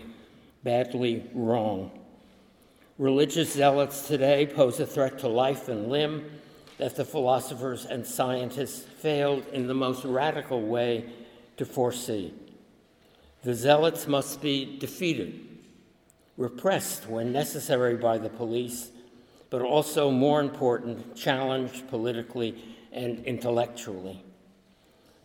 badly 0.63 1.27
wrong. 1.33 1.89
Religious 2.99 3.51
zealots 3.51 4.07
today 4.07 4.45
pose 4.45 4.79
a 4.79 4.85
threat 4.85 5.17
to 5.17 5.27
life 5.27 5.69
and 5.69 5.89
limb 5.89 6.29
that 6.77 6.95
the 6.95 7.05
philosophers 7.05 7.85
and 7.85 8.05
scientists 8.05 8.83
failed 8.83 9.45
in 9.53 9.67
the 9.67 9.73
most 9.73 10.03
radical 10.05 10.61
way 10.61 11.05
to 11.57 11.65
foresee. 11.65 12.33
The 13.43 13.53
zealots 13.53 14.07
must 14.07 14.41
be 14.41 14.77
defeated 14.77 15.45
repressed 16.37 17.07
when 17.07 17.31
necessary 17.31 17.95
by 17.95 18.17
the 18.17 18.29
police, 18.29 18.91
but 19.49 19.61
also, 19.61 20.11
more 20.11 20.41
important, 20.41 21.15
challenged 21.15 21.87
politically 21.87 22.61
and 22.91 23.23
intellectually. 23.25 24.23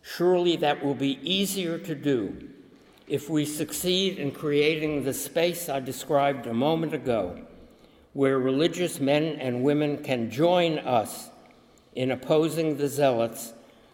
Surely 0.01 0.55
that 0.55 0.83
will 0.83 0.95
be 0.95 1.19
easier 1.21 1.77
to 1.77 1.95
do 1.95 2.49
if 3.07 3.29
we 3.29 3.45
succeed 3.45 4.17
in 4.17 4.31
creating 4.31 5.03
the 5.03 5.13
space 5.13 5.67
I 5.67 5.79
described 5.81 6.47
a 6.47 6.53
moment 6.53 6.93
ago, 6.93 7.41
where 8.13 8.39
religious 8.39 8.99
men 8.99 9.35
and 9.39 9.63
women 9.63 9.97
can 9.97 10.31
join 10.31 10.79
us 10.79 11.29
in 11.95 12.11
opposing 12.11 12.77
the 12.77 12.87
zealots 12.87 13.53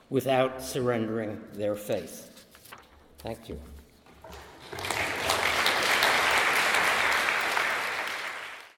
without 0.09 0.61
surrendering 0.61 1.41
their 1.53 1.75
faith. 1.75 2.45
Thank 3.19 3.49
you. 3.49 3.59